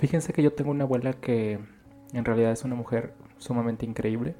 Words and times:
Fíjense 0.00 0.32
que 0.32 0.42
yo 0.42 0.54
tengo 0.54 0.70
una 0.70 0.84
abuela 0.84 1.12
que 1.12 1.58
en 2.14 2.24
realidad 2.24 2.52
es 2.52 2.64
una 2.64 2.74
mujer 2.74 3.12
sumamente 3.36 3.84
increíble. 3.84 4.34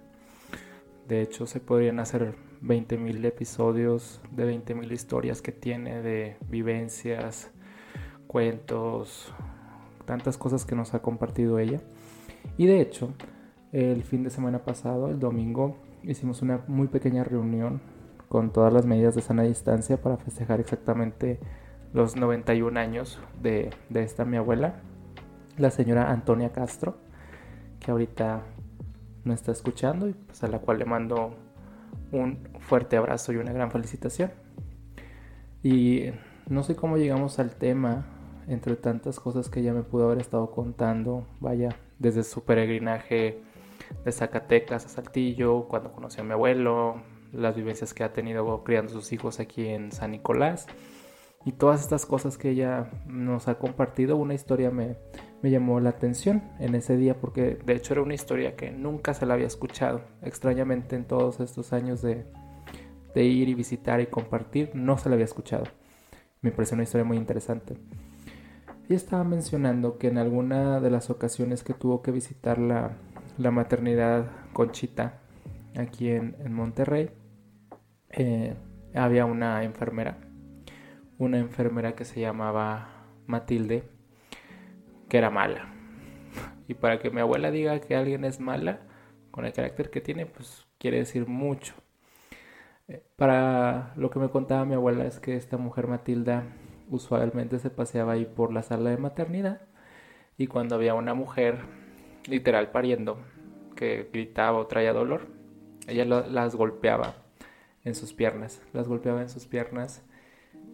De 1.06 1.20
hecho, 1.20 1.44
se 1.44 1.60
podrían 1.60 2.00
hacer 2.00 2.34
20.000 2.62 3.22
episodios 3.26 4.22
de 4.30 4.50
20.000 4.50 4.90
historias 4.90 5.42
que 5.42 5.52
tiene 5.52 6.00
de 6.00 6.38
vivencias, 6.48 7.50
cuentos, 8.26 9.34
tantas 10.06 10.38
cosas 10.38 10.64
que 10.64 10.74
nos 10.74 10.94
ha 10.94 11.02
compartido 11.02 11.58
ella. 11.58 11.82
Y 12.56 12.64
de 12.66 12.80
hecho, 12.80 13.12
el 13.70 14.02
fin 14.02 14.24
de 14.24 14.30
semana 14.30 14.64
pasado, 14.64 15.08
el 15.10 15.18
domingo, 15.18 15.76
hicimos 16.02 16.40
una 16.40 16.64
muy 16.68 16.88
pequeña 16.88 17.22
reunión 17.22 17.82
con 18.30 18.50
todas 18.50 18.72
las 18.72 18.86
medidas 18.86 19.14
de 19.14 19.20
sana 19.20 19.42
distancia 19.42 20.00
para 20.00 20.16
festejar 20.16 20.58
exactamente 20.58 21.38
los 21.92 22.16
91 22.16 22.80
años 22.80 23.20
de, 23.42 23.68
de 23.90 24.02
esta 24.04 24.24
mi 24.24 24.38
abuela, 24.38 24.80
la 25.60 25.70
señora 25.70 26.10
Antonia 26.10 26.52
Castro, 26.52 26.96
que 27.78 27.90
ahorita 27.90 28.42
no 29.24 29.34
está 29.34 29.52
escuchando 29.52 30.08
y 30.08 30.14
pues 30.14 30.42
a 30.42 30.48
la 30.48 30.58
cual 30.58 30.78
le 30.78 30.84
mando 30.84 31.34
un 32.12 32.48
fuerte 32.58 32.96
abrazo 32.96 33.32
y 33.32 33.36
una 33.36 33.52
gran 33.52 33.70
felicitación. 33.70 34.30
Y 35.62 36.06
no 36.48 36.62
sé 36.62 36.74
cómo 36.74 36.96
llegamos 36.96 37.38
al 37.38 37.54
tema, 37.54 38.06
entre 38.48 38.76
tantas 38.76 39.20
cosas 39.20 39.48
que 39.50 39.60
ella 39.60 39.74
me 39.74 39.82
pudo 39.82 40.06
haber 40.06 40.18
estado 40.18 40.50
contando, 40.50 41.26
vaya, 41.40 41.76
desde 41.98 42.24
su 42.24 42.44
peregrinaje 42.44 43.42
de 44.04 44.12
Zacatecas 44.12 44.86
a 44.86 44.88
Saltillo, 44.88 45.68
cuando 45.68 45.92
conoció 45.92 46.22
a 46.22 46.26
mi 46.26 46.32
abuelo, 46.32 47.02
las 47.32 47.54
vivencias 47.54 47.94
que 47.94 48.02
ha 48.02 48.12
tenido 48.12 48.64
criando 48.64 48.92
sus 48.92 49.12
hijos 49.12 49.38
aquí 49.38 49.68
en 49.68 49.92
San 49.92 50.12
Nicolás 50.12 50.66
y 51.44 51.52
todas 51.52 51.80
estas 51.80 52.04
cosas 52.04 52.36
que 52.36 52.50
ella 52.50 52.90
nos 53.06 53.48
ha 53.48 53.54
compartido, 53.58 54.16
una 54.16 54.34
historia 54.34 54.70
me, 54.70 54.96
llamó 55.42 55.80
la 55.80 55.90
atención 55.90 56.42
en 56.58 56.74
ese 56.74 56.98
día 56.98 57.18
porque 57.18 57.58
de 57.64 57.74
hecho 57.74 57.94
era 57.94 58.02
una 58.02 58.12
historia 58.12 58.56
que 58.56 58.70
nunca 58.70 59.14
se 59.14 59.24
la 59.24 59.34
había 59.34 59.46
escuchado. 59.46 60.02
Extrañamente 60.22 60.96
en 60.96 61.06
todos 61.06 61.40
estos 61.40 61.72
años 61.72 62.02
de, 62.02 62.26
ir 63.14 63.48
y 63.48 63.54
visitar 63.54 64.00
y 64.02 64.06
compartir, 64.06 64.70
no 64.74 64.98
se 64.98 65.08
la 65.08 65.14
había 65.14 65.24
escuchado. 65.24 65.64
Me 66.42 66.50
pareció 66.50 66.74
una 66.74 66.84
historia 66.84 67.04
muy 67.04 67.16
interesante. 67.16 67.78
Y 68.90 68.94
estaba 68.94 69.24
mencionando 69.24 69.96
que 69.96 70.08
en 70.08 70.18
alguna 70.18 70.80
de 70.80 70.90
las 70.90 71.08
ocasiones 71.08 71.62
que 71.62 71.74
tuvo 71.74 72.02
que 72.02 72.10
visitar 72.10 72.58
la, 72.58 72.96
maternidad 73.38 74.30
Conchita 74.52 75.20
aquí 75.74 76.10
en, 76.10 76.36
en 76.40 76.52
Monterrey, 76.52 77.10
eh, 78.10 78.54
había 78.94 79.24
una 79.24 79.62
enfermera, 79.62 80.18
una 81.20 81.38
enfermera 81.38 81.94
que 81.94 82.06
se 82.06 82.18
llamaba 82.18 83.04
Matilde, 83.26 83.84
que 85.10 85.18
era 85.18 85.28
mala. 85.28 85.68
Y 86.66 86.72
para 86.72 86.98
que 86.98 87.10
mi 87.10 87.20
abuela 87.20 87.50
diga 87.50 87.78
que 87.80 87.94
alguien 87.94 88.24
es 88.24 88.40
mala, 88.40 88.80
con 89.30 89.44
el 89.44 89.52
carácter 89.52 89.90
que 89.90 90.00
tiene, 90.00 90.24
pues 90.24 90.66
quiere 90.78 90.96
decir 90.96 91.26
mucho. 91.28 91.74
Eh, 92.88 93.02
para 93.16 93.92
lo 93.96 94.08
que 94.08 94.18
me 94.18 94.30
contaba 94.30 94.64
mi 94.64 94.72
abuela 94.72 95.04
es 95.04 95.20
que 95.20 95.36
esta 95.36 95.58
mujer 95.58 95.88
Matilda 95.88 96.44
usualmente 96.88 97.58
se 97.58 97.68
paseaba 97.68 98.14
ahí 98.14 98.24
por 98.24 98.50
la 98.50 98.62
sala 98.62 98.88
de 98.88 98.96
maternidad 98.96 99.60
y 100.38 100.46
cuando 100.46 100.74
había 100.74 100.94
una 100.94 101.12
mujer 101.12 101.58
literal 102.26 102.70
pariendo 102.70 103.18
que 103.76 104.08
gritaba 104.10 104.56
o 104.56 104.66
traía 104.66 104.94
dolor, 104.94 105.28
ella 105.86 106.06
las 106.06 106.56
golpeaba 106.56 107.14
en 107.84 107.94
sus 107.94 108.14
piernas, 108.14 108.62
las 108.72 108.88
golpeaba 108.88 109.20
en 109.20 109.28
sus 109.28 109.46
piernas 109.46 110.02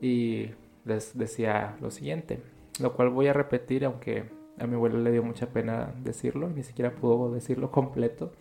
y 0.01 0.51
les 0.85 1.17
decía 1.17 1.77
lo 1.81 1.91
siguiente, 1.91 2.41
lo 2.81 2.95
cual 2.95 3.11
voy 3.11 3.27
a 3.27 3.33
repetir 3.33 3.85
aunque 3.85 4.25
a 4.59 4.67
mi 4.67 4.75
abuelo 4.75 4.99
le 4.99 5.13
dio 5.13 5.23
mucha 5.23 5.47
pena 5.47 5.93
decirlo, 6.03 6.49
ni 6.49 6.63
siquiera 6.63 6.95
pudo 6.95 7.31
decirlo 7.33 7.71
completo. 7.71 8.33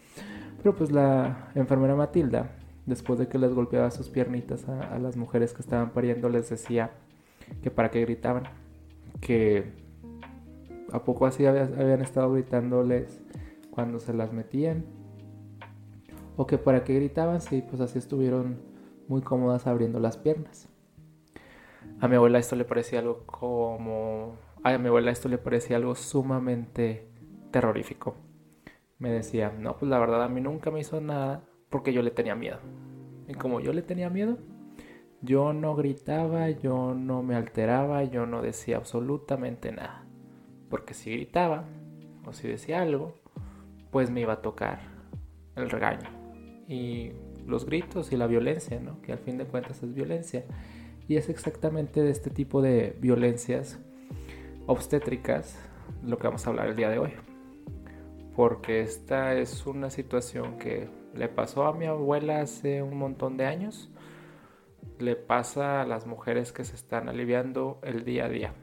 Pero 0.58 0.76
pues 0.76 0.92
la 0.92 1.50
enfermera 1.56 1.96
Matilda, 1.96 2.52
después 2.86 3.20
de 3.20 3.28
que 3.28 3.38
les 3.38 3.54
golpeaba 3.54 3.92
sus 3.92 4.10
piernitas 4.10 4.68
a, 4.70 4.98
las 5.00 5.18
mujeres 5.18 5.54
que 5.54 5.62
estaban 5.62 5.92
pariendo, 5.92 6.30
les 6.30 6.50
decía 6.50 6.92
que 7.62 7.72
para 7.72 7.92
qué 7.92 8.02
gritaban, 8.02 8.44
que 9.22 9.74
a 10.92 11.04
poco 11.04 11.26
así 11.26 11.46
habían 11.46 12.02
estado 12.02 12.32
gritándoles 12.34 13.22
cuando 13.72 14.00
se 14.00 14.14
las 14.14 14.32
metían, 14.32 14.86
o 16.38 16.48
que 16.48 16.58
para 16.58 16.84
qué 16.84 16.96
gritaban 16.96 17.42
si 17.42 17.62
pues 17.62 17.82
así 17.82 18.00
estuvieron 18.00 18.58
muy 19.08 19.22
cómodas 19.22 19.68
abriendo 19.68 20.00
las 20.00 20.18
piernas. 20.18 20.68
A 22.00 22.08
mi 22.08 22.16
abuela 22.16 22.40
esto 22.40 22.56
le 22.56 22.66
parecía 22.66 23.00
algo 23.00 23.26
como... 23.26 24.36
A 24.64 24.78
mi 24.78 24.88
abuela 24.88 25.12
esto 25.12 25.30
le 25.30 25.38
parecía 25.38 25.78
algo 25.78 25.96
sumamente 25.96 27.08
terrorífico. 27.52 28.16
Me 28.98 29.12
decía, 29.12 29.54
no, 29.58 29.78
pues 29.78 29.90
la 29.90 30.00
verdad 30.00 30.24
a 30.24 30.30
mí 30.30 30.42
nunca 30.42 30.72
me 30.72 30.80
hizo 30.80 31.00
nada 31.02 31.44
porque 31.70 31.94
yo 31.94 32.02
le 32.02 32.12
tenía 32.12 32.36
miedo. 32.36 32.60
Y 33.28 33.34
como 33.34 33.60
yo 33.60 33.74
le 33.74 33.82
tenía 33.82 34.10
miedo, 34.10 34.38
yo 35.22 35.54
no 35.54 35.76
gritaba, 35.76 36.50
yo 36.50 36.94
no 36.94 37.24
me 37.24 37.36
alteraba, 37.36 38.04
yo 38.04 38.26
no 38.26 38.42
decía 38.42 38.78
absolutamente 38.78 39.72
nada. 39.72 40.06
Porque 40.70 40.94
si 40.94 41.12
gritaba 41.12 41.66
o 42.26 42.34
si 42.34 42.48
decía 42.48 42.82
algo, 42.82 43.14
pues 43.92 44.10
me 44.10 44.22
iba 44.22 44.34
a 44.34 44.42
tocar 44.42 44.80
el 45.56 45.70
regaño. 45.70 46.10
Y 46.68 47.12
los 47.46 47.66
gritos 47.66 48.12
y 48.12 48.18
la 48.18 48.28
violencia, 48.28 48.80
¿no? 48.80 49.02
Que 49.02 49.14
al 49.14 49.20
fin 49.20 49.38
de 49.38 49.46
cuentas 49.46 49.82
es 49.84 49.94
violencia. 49.94 50.44
Y 51.08 51.18
es 51.18 51.30
exactamente 51.30 52.02
de 52.02 52.10
este 52.10 52.30
tipo 52.30 52.62
de 52.62 52.98
violencias 53.00 53.80
obstétricas 54.66 55.58
lo 56.04 56.18
que 56.18 56.28
vamos 56.28 56.46
a 56.46 56.50
hablar 56.50 56.68
el 56.68 56.76
día 56.76 56.90
de 56.90 57.00
hoy. 57.00 57.14
Porque 58.36 58.82
esta 58.82 59.34
es 59.36 59.66
una 59.66 59.90
situación 59.90 60.58
que 60.58 60.90
le 61.14 61.30
pasó 61.30 61.68
a 61.68 61.74
mi 61.74 61.86
abuela 61.86 62.42
hace 62.42 62.82
un 62.82 62.98
montón 62.98 63.38
de 63.38 63.46
años. 63.46 63.90
Le 65.00 65.16
pasa 65.16 65.82
a 65.82 65.86
las 65.86 66.06
mujeres 66.06 66.52
que 66.52 66.64
se 66.64 66.76
están 66.76 67.08
aliviando 67.08 67.80
el 67.84 68.04
día 68.04 68.26
a 68.26 68.30
día. 68.30 68.54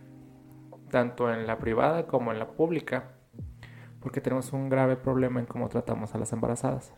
Tanto 0.91 1.32
en 1.32 1.47
la 1.47 1.59
privada 1.59 2.06
como 2.06 2.32
en 2.32 2.38
la 2.38 2.48
pública. 2.48 3.12
Porque 4.00 4.20
tenemos 4.20 4.53
un 4.53 4.69
grave 4.69 4.97
problema 4.97 5.41
en 5.41 5.47
cómo 5.47 5.69
tratamos 5.69 6.14
a 6.14 6.19
las 6.19 6.32
embarazadas. 6.32 6.92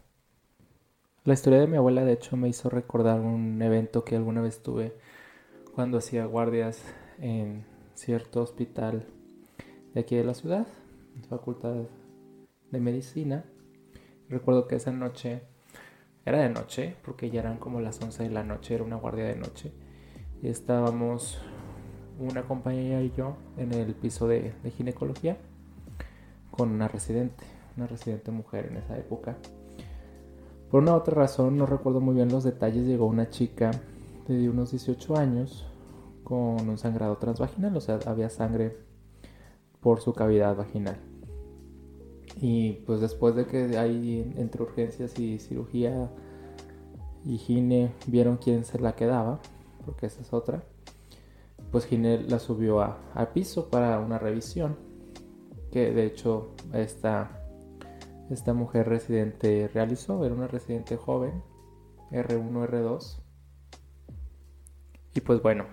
La 1.24 1.34
historia 1.34 1.60
de 1.60 1.66
mi 1.66 1.76
abuela 1.76 2.04
de 2.04 2.12
hecho 2.12 2.36
me 2.36 2.48
hizo 2.48 2.70
recordar 2.70 3.20
un 3.20 3.60
evento 3.62 4.04
que 4.04 4.16
alguna 4.16 4.40
vez 4.40 4.62
tuve 4.62 4.94
cuando 5.74 5.98
hacía 5.98 6.24
guardias 6.26 6.80
en 7.18 7.64
cierto 7.94 8.42
hospital 8.42 9.06
de 9.92 10.00
aquí 10.00 10.14
de 10.14 10.22
la 10.22 10.34
ciudad, 10.34 10.66
Facultad 11.28 11.74
de 12.70 12.80
Medicina. 12.80 13.44
Recuerdo 14.28 14.68
que 14.68 14.76
esa 14.76 14.92
noche, 14.92 15.42
era 16.24 16.38
de 16.38 16.48
noche, 16.48 16.96
porque 17.04 17.28
ya 17.30 17.40
eran 17.40 17.58
como 17.58 17.80
las 17.80 18.00
11 18.00 18.22
de 18.22 18.30
la 18.30 18.44
noche, 18.44 18.74
era 18.74 18.84
una 18.84 18.96
guardia 18.96 19.24
de 19.24 19.36
noche, 19.36 19.72
y 20.42 20.48
estábamos 20.48 21.38
una 22.20 22.42
compañera 22.42 23.02
y 23.02 23.12
yo 23.16 23.36
en 23.56 23.72
el 23.72 23.94
piso 23.94 24.28
de, 24.28 24.52
de 24.62 24.70
ginecología 24.70 25.38
con 26.52 26.70
una 26.70 26.86
residente, 26.86 27.44
una 27.76 27.88
residente 27.88 28.30
mujer 28.30 28.66
en 28.66 28.76
esa 28.76 28.96
época. 28.96 29.36
Por 30.70 30.82
una 30.82 30.94
otra 30.94 31.14
razón, 31.14 31.58
no 31.58 31.66
recuerdo 31.66 32.00
muy 32.00 32.14
bien 32.14 32.28
los 32.28 32.44
detalles, 32.44 32.86
llegó 32.86 33.06
una 33.06 33.28
chica 33.28 33.72
de 34.26 34.48
unos 34.48 34.70
18 34.70 35.16
años 35.16 35.66
con 36.24 36.68
un 36.68 36.78
sangrado 36.78 37.16
transvaginal, 37.18 37.76
o 37.76 37.80
sea, 37.80 37.98
había 38.06 38.30
sangre 38.30 38.76
por 39.80 40.00
su 40.00 40.14
cavidad 40.14 40.56
vaginal. 40.56 40.96
Y 42.40 42.72
pues 42.86 43.00
después 43.00 43.36
de 43.36 43.46
que 43.46 43.76
hay 43.78 44.32
entre 44.36 44.62
urgencias 44.62 45.18
y 45.18 45.38
cirugía 45.38 46.10
y 47.24 47.38
Gine 47.38 47.92
vieron 48.06 48.38
quién 48.38 48.64
se 48.64 48.78
la 48.80 48.94
quedaba, 48.94 49.40
porque 49.84 50.06
esa 50.06 50.22
es 50.22 50.32
otra, 50.32 50.62
pues 51.70 51.86
Gine 51.86 52.22
la 52.22 52.38
subió 52.38 52.80
a, 52.80 52.98
al 53.14 53.28
piso 53.28 53.68
para 53.68 53.98
una 54.00 54.18
revisión, 54.18 54.76
que 55.70 55.92
de 55.92 56.06
hecho 56.06 56.54
esta, 56.72 57.46
esta 58.30 58.54
mujer 58.54 58.88
residente 58.88 59.68
realizó, 59.72 60.24
era 60.24 60.34
una 60.34 60.48
residente 60.48 60.96
joven, 60.96 61.42
R1, 62.10 62.68
R2, 62.68 63.23
y 65.14 65.20
pues 65.20 65.40
bueno, 65.40 65.66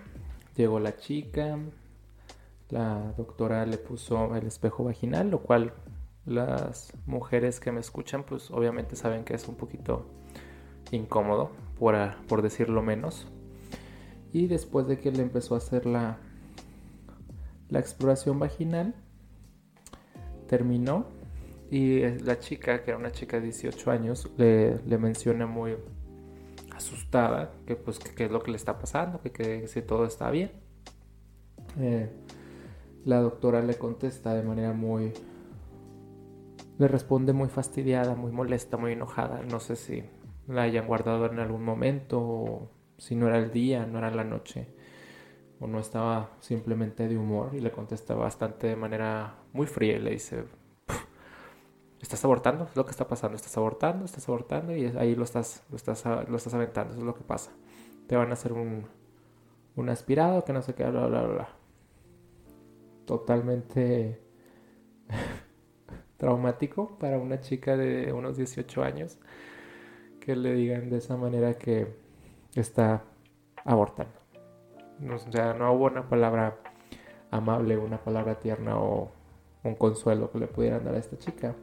llegó 0.56 0.78
la 0.78 0.96
chica, 0.96 1.58
la 2.70 3.12
doctora 3.16 3.66
le 3.66 3.76
puso 3.76 4.34
el 4.36 4.46
espejo 4.46 4.84
vaginal, 4.84 5.30
lo 5.30 5.42
cual 5.42 5.74
las 6.24 6.92
mujeres 7.06 7.58
que 7.58 7.72
me 7.72 7.80
escuchan 7.80 8.24
pues 8.24 8.50
obviamente 8.50 8.94
saben 8.96 9.24
que 9.24 9.34
es 9.34 9.48
un 9.48 9.56
poquito 9.56 10.06
incómodo, 10.90 11.50
por, 11.78 11.96
por 12.28 12.42
decirlo 12.42 12.82
menos. 12.82 13.26
Y 14.32 14.46
después 14.46 14.86
de 14.86 14.98
que 14.98 15.10
le 15.10 15.22
empezó 15.22 15.54
a 15.54 15.58
hacer 15.58 15.86
la, 15.86 16.18
la 17.68 17.80
exploración 17.80 18.38
vaginal, 18.38 18.94
terminó 20.46 21.06
y 21.70 22.00
la 22.20 22.38
chica, 22.38 22.82
que 22.82 22.90
era 22.90 22.98
una 22.98 23.10
chica 23.10 23.38
de 23.38 23.44
18 23.44 23.90
años, 23.90 24.30
le, 24.36 24.78
le 24.86 24.98
menciona 24.98 25.46
muy 25.46 25.76
asustada, 26.82 27.52
que 27.66 27.76
pues 27.76 27.98
qué 27.98 28.24
es 28.24 28.30
lo 28.30 28.42
que 28.42 28.50
le 28.50 28.56
está 28.56 28.78
pasando, 28.78 29.20
que, 29.22 29.30
que 29.30 29.68
si 29.68 29.82
todo 29.82 30.04
está 30.04 30.30
bien. 30.30 30.52
Eh, 31.78 32.10
la 33.04 33.20
doctora 33.20 33.62
le 33.62 33.74
contesta 33.74 34.34
de 34.34 34.42
manera 34.42 34.72
muy... 34.72 35.12
Le 36.78 36.88
responde 36.88 37.32
muy 37.32 37.48
fastidiada, 37.48 38.14
muy 38.14 38.32
molesta, 38.32 38.76
muy 38.76 38.92
enojada. 38.92 39.42
No 39.50 39.60
sé 39.60 39.76
si 39.76 40.04
la 40.48 40.62
hayan 40.62 40.86
guardado 40.86 41.26
en 41.26 41.38
algún 41.38 41.64
momento 41.64 42.20
o 42.20 42.70
si 42.98 43.14
no 43.14 43.28
era 43.28 43.38
el 43.38 43.50
día, 43.52 43.86
no 43.86 43.98
era 43.98 44.10
la 44.10 44.24
noche 44.24 44.68
o 45.60 45.66
no 45.66 45.78
estaba 45.78 46.30
simplemente 46.40 47.06
de 47.06 47.16
humor 47.16 47.50
y 47.54 47.60
le 47.60 47.70
contesta 47.70 48.14
bastante 48.14 48.66
de 48.66 48.76
manera 48.76 49.36
muy 49.52 49.66
fría 49.66 49.96
y 49.96 50.00
le 50.00 50.10
dice, 50.10 50.44
estás 52.14 52.26
abortando, 52.26 52.64
es 52.64 52.76
lo 52.76 52.84
que 52.84 52.90
está 52.90 53.08
pasando, 53.08 53.36
estás 53.36 53.56
abortando, 53.56 54.04
estás 54.04 54.28
abortando 54.28 54.76
y 54.76 54.84
ahí 54.98 55.14
lo 55.14 55.24
estás, 55.24 55.62
lo 55.70 55.76
estás, 55.76 56.04
lo 56.04 56.36
estás 56.36 56.52
aventando, 56.52 56.92
eso 56.92 57.00
es 57.00 57.06
lo 57.06 57.14
que 57.14 57.24
pasa. 57.24 57.52
Te 58.06 58.16
van 58.16 58.28
a 58.28 58.34
hacer 58.34 58.52
un, 58.52 58.86
un 59.76 59.88
aspirado 59.88 60.44
que 60.44 60.52
no 60.52 60.60
sé 60.60 60.74
qué, 60.74 60.84
bla, 60.84 61.06
bla, 61.06 61.22
bla. 61.22 61.48
Totalmente 63.06 64.20
traumático 66.18 66.98
para 66.98 67.18
una 67.18 67.40
chica 67.40 67.78
de 67.78 68.12
unos 68.12 68.36
18 68.36 68.82
años 68.82 69.18
que 70.20 70.36
le 70.36 70.52
digan 70.52 70.90
de 70.90 70.98
esa 70.98 71.16
manera 71.16 71.54
que 71.54 71.96
está 72.54 73.04
abortando. 73.64 74.12
O 75.10 75.18
sea, 75.32 75.54
no 75.54 75.72
hubo 75.72 75.86
una 75.86 76.06
palabra 76.06 76.58
amable, 77.30 77.78
una 77.78 77.96
palabra 77.96 78.34
tierna 78.34 78.78
o 78.78 79.10
un 79.64 79.74
consuelo 79.76 80.30
que 80.30 80.40
le 80.40 80.46
pudieran 80.46 80.84
dar 80.84 80.94
a 80.94 80.98
esta 80.98 81.16
chica. 81.16 81.54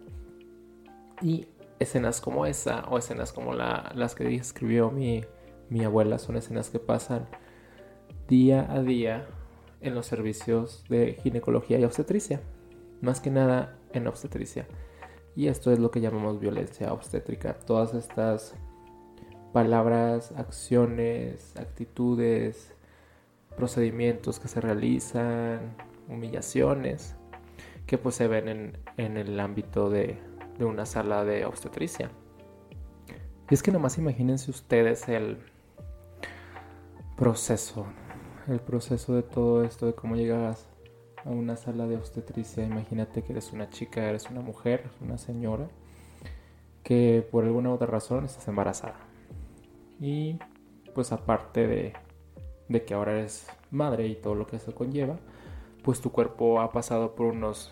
Y 1.22 1.48
escenas 1.80 2.22
como 2.22 2.46
esa, 2.46 2.86
o 2.90 2.98
escenas 2.98 3.34
como 3.34 3.54
las 3.54 4.16
que 4.16 4.36
escribió 4.36 4.92
mi, 4.92 5.24
mi 5.70 5.84
abuela, 5.84 6.20
son 6.20 6.38
escenas 6.38 6.70
que 6.70 6.80
pasan 6.80 7.28
día 8.28 8.72
a 8.72 8.82
día 8.82 9.28
en 9.82 9.96
los 9.96 10.06
servicios 10.06 10.84
de 10.90 11.14
ginecología 11.24 11.80
y 11.80 11.84
obstetricia. 11.84 12.42
Más 13.02 13.22
que 13.22 13.32
nada 13.32 13.78
en 13.94 14.08
obstetricia. 14.08 14.68
Y 15.36 15.48
esto 15.48 15.72
es 15.72 15.80
lo 15.80 15.90
que 15.92 16.02
llamamos 16.02 16.40
violencia 16.40 16.92
obstétrica. 16.92 17.54
Todas 17.54 17.94
estas 17.94 18.56
palabras, 19.54 20.34
acciones, 20.36 21.56
actitudes, 21.58 22.74
procedimientos 23.56 24.40
que 24.40 24.48
se 24.48 24.62
realizan, 24.62 25.76
humillaciones, 26.08 27.16
que 27.86 27.98
pues 27.98 28.16
se 28.16 28.28
ven 28.28 28.76
en, 28.98 29.18
el 29.18 29.40
ámbito 29.40 29.90
de, 29.90 30.18
de 30.60 30.66
una 30.66 30.86
sala 30.86 31.24
de 31.24 31.46
obstetricia. 31.46 32.12
Y 33.50 33.54
es 33.54 33.64
que 33.64 33.72
nomás 33.72 33.98
imagínense 33.98 34.52
ustedes 34.52 35.08
el 35.08 35.40
proceso, 37.18 37.88
el 38.48 38.60
proceso 38.60 39.16
de 39.16 39.24
todo 39.24 39.64
esto, 39.64 39.88
de 39.88 39.94
cómo 39.94 40.16
llegas 40.16 40.68
a 41.26 41.30
una 41.30 41.56
sala 41.56 41.88
de 41.88 41.96
obstetricia. 41.96 42.64
Imagínate 42.64 43.24
que 43.24 43.32
eres 43.32 43.54
una 43.54 43.70
chica, 43.70 44.08
eres 44.08 44.30
una 44.30 44.42
mujer, 44.42 44.90
una 45.02 45.18
señora, 45.18 45.70
que 46.84 47.26
por 47.32 47.46
alguna 47.46 47.74
otra 47.74 47.88
razón 47.88 48.26
estás 48.26 48.48
embarazada. 48.48 48.98
Y 50.00 50.40
pues 50.94 51.14
aparte 51.14 51.68
de, 51.68 51.94
de 52.68 52.84
que 52.84 52.94
ahora 52.94 53.14
eres 53.14 53.48
madre 53.72 54.08
y 54.08 54.16
todo 54.16 54.36
lo 54.36 54.46
que 54.46 54.58
eso 54.58 54.76
conlleva, 54.76 55.18
pues 55.84 56.02
tu 56.02 56.12
cuerpo 56.12 56.60
ha 56.60 56.72
pasado 56.72 57.16
por 57.16 57.28
unos 57.28 57.72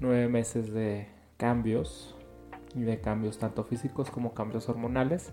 nueve 0.00 0.28
meses 0.28 0.72
de 0.72 1.13
cambios 1.36 2.14
y 2.74 2.82
de 2.82 3.00
cambios 3.00 3.38
tanto 3.38 3.64
físicos 3.64 4.10
como 4.10 4.34
cambios 4.34 4.68
hormonales 4.68 5.32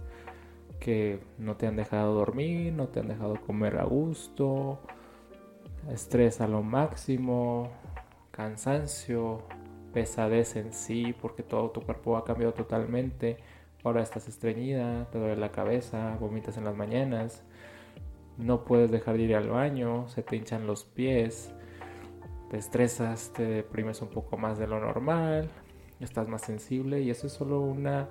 que 0.79 1.19
no 1.37 1.55
te 1.55 1.67
han 1.67 1.75
dejado 1.75 2.13
dormir, 2.13 2.73
no 2.73 2.87
te 2.87 2.99
han 2.99 3.07
dejado 3.07 3.39
comer 3.39 3.77
a 3.77 3.83
gusto, 3.83 4.79
estrés 5.89 6.41
a 6.41 6.47
lo 6.47 6.63
máximo, 6.63 7.69
cansancio, 8.31 9.43
pesadez 9.93 10.55
en 10.55 10.73
sí, 10.73 11.15
porque 11.21 11.43
todo 11.43 11.69
tu 11.69 11.81
cuerpo 11.81 12.17
ha 12.17 12.25
cambiado 12.25 12.53
totalmente. 12.53 13.37
Ahora 13.83 14.01
estás 14.01 14.27
estreñida, 14.27 15.07
te 15.11 15.19
duele 15.19 15.37
la 15.37 15.51
cabeza, 15.51 16.17
vomitas 16.19 16.57
en 16.57 16.65
las 16.65 16.75
mañanas, 16.75 17.43
no 18.37 18.63
puedes 18.63 18.91
dejar 18.91 19.17
de 19.17 19.23
ir 19.23 19.35
al 19.35 19.49
baño, 19.49 20.07
se 20.07 20.23
te 20.23 20.35
hinchan 20.35 20.67
los 20.67 20.83
pies, 20.83 21.53
te 22.49 22.57
estresas, 22.57 23.31
te 23.33 23.43
deprimes 23.43 24.01
un 24.01 24.09
poco 24.09 24.37
más 24.37 24.57
de 24.57 24.67
lo 24.67 24.79
normal, 24.79 25.49
estás 26.05 26.27
más 26.27 26.41
sensible 26.41 27.01
y 27.01 27.09
eso 27.09 27.27
es 27.27 27.33
solo 27.33 27.61
una, 27.61 28.09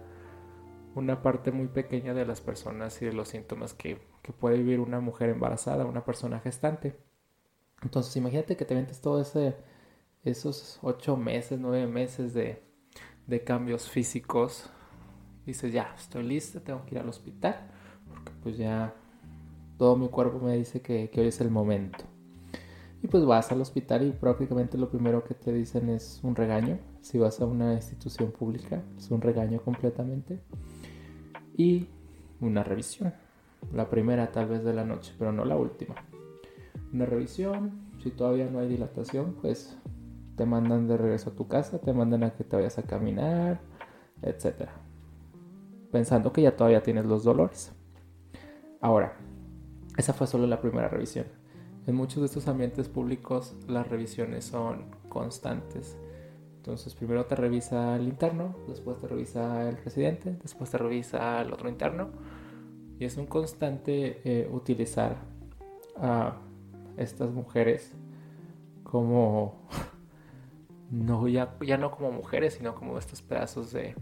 una 0.95 1.23
parte 1.23 1.53
muy 1.53 1.69
pequeña 1.69 2.15
de 2.15 2.27
las 2.27 2.41
personas 2.41 3.01
y 3.03 3.07
de 3.07 3.13
los 3.13 3.29
síntomas 3.29 3.75
que, 3.75 4.01
que 4.23 4.33
puede 4.33 4.59
vivir 4.59 4.81
una 4.81 5.01
mujer 5.01 5.31
embarazada, 5.31 5.85
una 5.85 6.05
persona 6.05 6.41
gestante. 6.41 6.97
Entonces 7.83 8.17
imagínate 8.17 8.57
que 8.57 8.65
te 8.65 8.75
metes 8.75 9.01
todo 9.01 9.21
ese, 9.21 9.57
esos 10.23 10.79
ocho 10.83 11.17
meses, 11.17 11.59
nueve 11.59 11.87
meses 11.87 12.35
de, 12.35 12.63
de 13.27 13.45
cambios 13.45 13.89
físicos. 13.89 14.71
Dices, 15.47 15.73
ya, 15.73 15.95
estoy 15.97 16.25
lista, 16.25 16.61
tengo 16.61 16.85
que 16.85 16.95
ir 16.97 17.01
al 17.01 17.09
hospital, 17.09 17.71
porque 18.09 18.33
pues 18.43 18.59
ya 18.59 18.95
todo 19.79 19.97
mi 19.97 20.09
cuerpo 20.09 20.39
me 20.39 20.57
dice 20.57 20.83
que, 20.83 21.09
que 21.11 21.23
hoy 21.23 21.29
es 21.29 21.41
el 21.41 21.51
momento. 21.51 22.05
Y 23.03 23.09
pues 23.09 23.25
vas 23.25 23.51
al 23.51 23.61
hospital 23.61 24.07
y 24.07 24.13
prácticamente 24.13 24.77
lo 24.77 24.91
primero 24.91 25.25
que 25.25 25.35
te 25.35 25.53
dicen 25.53 25.89
es 25.89 26.21
un 26.23 26.37
regaño. 26.37 26.79
Si 27.01 27.19
vas 27.19 27.41
a 27.41 27.47
una 27.47 27.75
institución 27.75 28.31
pública, 28.31 28.83
es 28.99 29.11
un 29.11 29.21
regaño 29.21 29.63
completamente. 29.63 30.41
Y 31.57 31.89
una 32.41 32.63
revisión. 32.63 33.15
La 33.73 33.89
primera 33.89 34.31
tal 34.33 34.49
vez 34.49 34.65
de 34.65 34.75
la 34.75 34.85
noche, 34.85 35.15
pero 35.19 35.33
no 35.33 35.45
la 35.45 35.57
última 35.57 35.95
una 36.93 37.07
revisión. 37.07 37.91
Si 38.03 38.11
todavía 38.11 38.49
no 38.49 38.61
hay 38.61 38.69
dilatación, 38.69 39.37
pues 39.41 39.77
te 40.37 40.47
mandan 40.47 40.89
de 40.89 40.97
regreso 40.97 41.31
a 41.31 41.35
tu 41.35 41.49
casa, 41.49 41.81
te 41.81 41.93
mandan 41.93 42.25
a 42.25 42.35
que 42.35 42.45
te 42.45 42.57
vayas 42.57 42.79
a 42.79 42.83
caminar, 42.83 43.61
etc. 44.23 44.69
Pensando 45.93 46.33
que 46.33 46.43
ya 46.43 46.57
todavía 46.57 46.83
tienes 46.83 47.05
los 47.05 47.25
dolores. 47.25 47.73
Ahora, 48.81 49.17
esa 49.97 50.15
fue 50.15 50.27
solo 50.27 50.47
la 50.47 50.61
primera 50.61 50.89
revisión. 50.89 51.27
En 51.87 51.95
muchos 51.95 52.21
de 52.21 52.27
estos 52.27 52.47
ambientes 52.49 52.89
públicos 52.89 53.57
las 53.67 53.89
revisiones 53.89 54.45
son 54.45 54.87
constantes. 55.09 55.97
Entonces 56.57 56.95
primero 56.95 57.25
te 57.27 57.37
revisa 57.37 57.97
el 57.97 58.07
interno, 58.07 58.55
después 58.69 58.99
te 58.99 59.09
revisa 59.09 59.69
el 59.69 59.77
residente, 59.79 60.39
después 60.43 60.71
te 60.71 60.79
revisa 60.79 61.41
el 61.41 61.53
otro 61.53 61.69
interno. 61.69 62.11
Y 62.99 63.05
es 63.07 63.17
un 63.17 63.27
constante 63.27 64.21
eh, 64.25 64.49
utilizar 64.53 65.17
a 65.97 66.37
estas 66.97 67.31
mujeres 67.31 67.95
como 68.83 69.67
no 70.91 71.27
ya, 71.29 71.57
ya 71.67 71.79
no 71.79 71.91
como 71.91 72.13
mujeres, 72.13 72.55
sino 72.55 72.75
como 72.75 72.99
estos 72.99 73.23
pedazos 73.23 73.73
de 73.73 73.95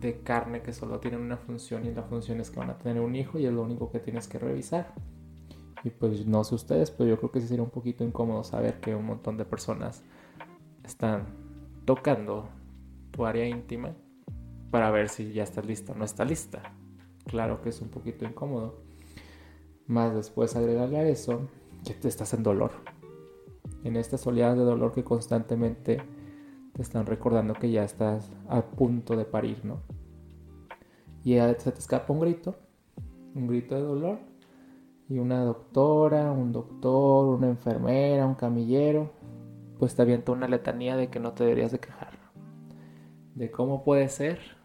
de 0.00 0.20
carne 0.20 0.62
que 0.62 0.72
solo 0.72 1.00
tienen 1.00 1.20
una 1.20 1.36
función 1.36 1.86
y 1.86 1.92
la 1.92 2.02
función 2.02 2.40
es 2.40 2.50
que 2.50 2.58
van 2.58 2.70
a 2.70 2.78
tener 2.78 3.00
un 3.00 3.16
hijo 3.16 3.38
y 3.38 3.46
es 3.46 3.52
lo 3.52 3.62
único 3.62 3.90
que 3.90 3.98
tienes 3.98 4.28
que 4.28 4.38
revisar. 4.38 4.92
Y 5.84 5.90
pues 5.90 6.26
no 6.26 6.42
sé 6.44 6.54
ustedes, 6.54 6.90
pero 6.90 7.10
yo 7.10 7.18
creo 7.18 7.30
que 7.30 7.40
sí 7.40 7.48
sería 7.48 7.62
un 7.62 7.70
poquito 7.70 8.04
incómodo 8.04 8.42
saber 8.44 8.80
que 8.80 8.94
un 8.94 9.06
montón 9.06 9.36
de 9.36 9.44
personas 9.44 10.02
están 10.84 11.26
tocando 11.84 12.48
tu 13.10 13.24
área 13.24 13.46
íntima 13.46 13.94
para 14.70 14.90
ver 14.90 15.08
si 15.08 15.32
ya 15.32 15.42
estás 15.44 15.64
lista 15.66 15.92
o 15.92 15.96
no 15.96 16.04
está 16.04 16.24
lista. 16.24 16.62
Claro 17.26 17.62
que 17.62 17.70
es 17.70 17.80
un 17.80 17.88
poquito 17.88 18.24
incómodo. 18.24 18.82
Más 19.86 20.14
después 20.14 20.56
agregarle 20.56 20.98
a 20.98 21.08
eso 21.08 21.48
que 21.84 21.94
te 21.94 22.08
estás 22.08 22.34
en 22.34 22.42
dolor. 22.42 22.72
En 23.84 23.96
estas 23.96 24.26
oleadas 24.26 24.58
de 24.58 24.64
dolor 24.64 24.92
que 24.92 25.04
constantemente 25.04 26.02
te 26.72 26.82
están 26.82 27.06
recordando 27.06 27.54
que 27.54 27.70
ya 27.70 27.84
estás 27.84 28.30
a 28.48 28.62
punto 28.62 29.16
de 29.16 29.24
parir, 29.24 29.64
¿no? 29.64 29.80
Y 31.24 31.34
se 31.34 31.72
te 31.72 31.78
escapa 31.78 32.12
un 32.12 32.20
grito, 32.20 32.54
un 33.34 33.46
grito 33.46 33.74
de 33.74 33.80
dolor. 33.80 34.18
Y 35.08 35.18
una 35.18 35.44
doctora, 35.44 36.32
un 36.32 36.52
doctor, 36.52 37.26
una 37.26 37.48
enfermera, 37.48 38.26
un 38.26 38.34
camillero, 38.34 39.12
pues 39.78 39.94
te 39.94 40.02
avienta 40.02 40.32
una 40.32 40.48
letanía 40.48 40.96
de 40.96 41.08
que 41.08 41.20
no 41.20 41.32
te 41.32 41.44
deberías 41.44 41.72
de 41.72 41.78
quejar. 41.78 42.18
De 43.34 43.50
cómo 43.50 43.84
puede 43.84 44.08
ser 44.08 44.56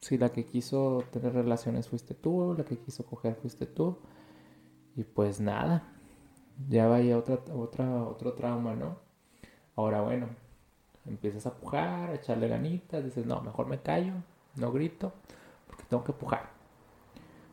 si 0.00 0.18
la 0.18 0.30
que 0.30 0.46
quiso 0.46 1.04
tener 1.10 1.32
relaciones 1.32 1.88
fuiste 1.88 2.14
tú, 2.14 2.54
la 2.56 2.64
que 2.64 2.78
quiso 2.78 3.04
coger 3.06 3.36
fuiste 3.36 3.66
tú, 3.66 3.98
y 4.94 5.04
pues 5.04 5.40
nada, 5.40 5.92
ya 6.68 6.86
vaya 6.86 7.18
otra, 7.18 7.38
otra, 7.54 8.04
otro 8.04 8.32
trauma, 8.34 8.74
¿no? 8.74 8.98
Ahora 9.74 10.00
bueno, 10.00 10.28
empiezas 11.06 11.46
a 11.46 11.54
pujar, 11.54 12.10
a 12.10 12.14
echarle 12.14 12.48
ganitas, 12.48 13.04
dices, 13.04 13.26
no, 13.26 13.40
mejor 13.42 13.66
me 13.66 13.80
callo, 13.80 14.14
no 14.56 14.72
grito, 14.72 15.12
porque 15.66 15.84
tengo 15.84 16.04
que 16.04 16.12
pujar. 16.12 16.50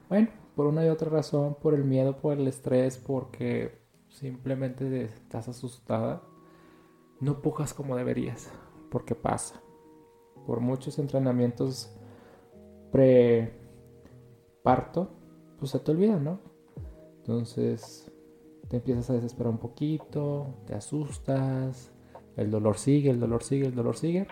Bueno, 0.10 0.30
por 0.56 0.68
una 0.68 0.86
y 0.86 0.90
otra 0.90 1.10
razón, 1.10 1.56
por 1.56 1.74
el 1.74 1.84
miedo, 1.84 2.18
por 2.18 2.38
el 2.38 2.48
estrés, 2.48 2.98
porque 2.98 3.82
simplemente 4.10 5.04
estás 5.06 5.48
asustada, 5.48 6.22
no 7.20 7.42
pujas 7.42 7.74
como 7.74 7.96
deberías, 7.96 8.52
porque 8.92 9.16
pasa. 9.16 9.62
Por 10.46 10.60
muchos 10.60 11.00
entrenamientos 11.00 11.96
pre-parto, 12.92 13.50
pues 15.58 15.72
se 15.72 15.80
te 15.80 15.92
olvida, 15.92 16.20
¿no? 16.20 16.40
Entonces 17.18 18.12
te 18.68 18.78
empiezas 18.78 19.10
a 19.10 19.14
desesperar 19.14 19.52
un 19.52 19.60
poquito, 19.60 20.54
te 20.66 20.76
asustas, 20.76 21.92
el 22.36 22.52
dolor 22.52 22.78
sigue, 22.78 23.10
el 23.10 23.20
dolor 23.20 23.44
sigue, 23.44 23.68
el 23.68 23.76
dolor 23.76 23.96
sigue. 23.98 24.28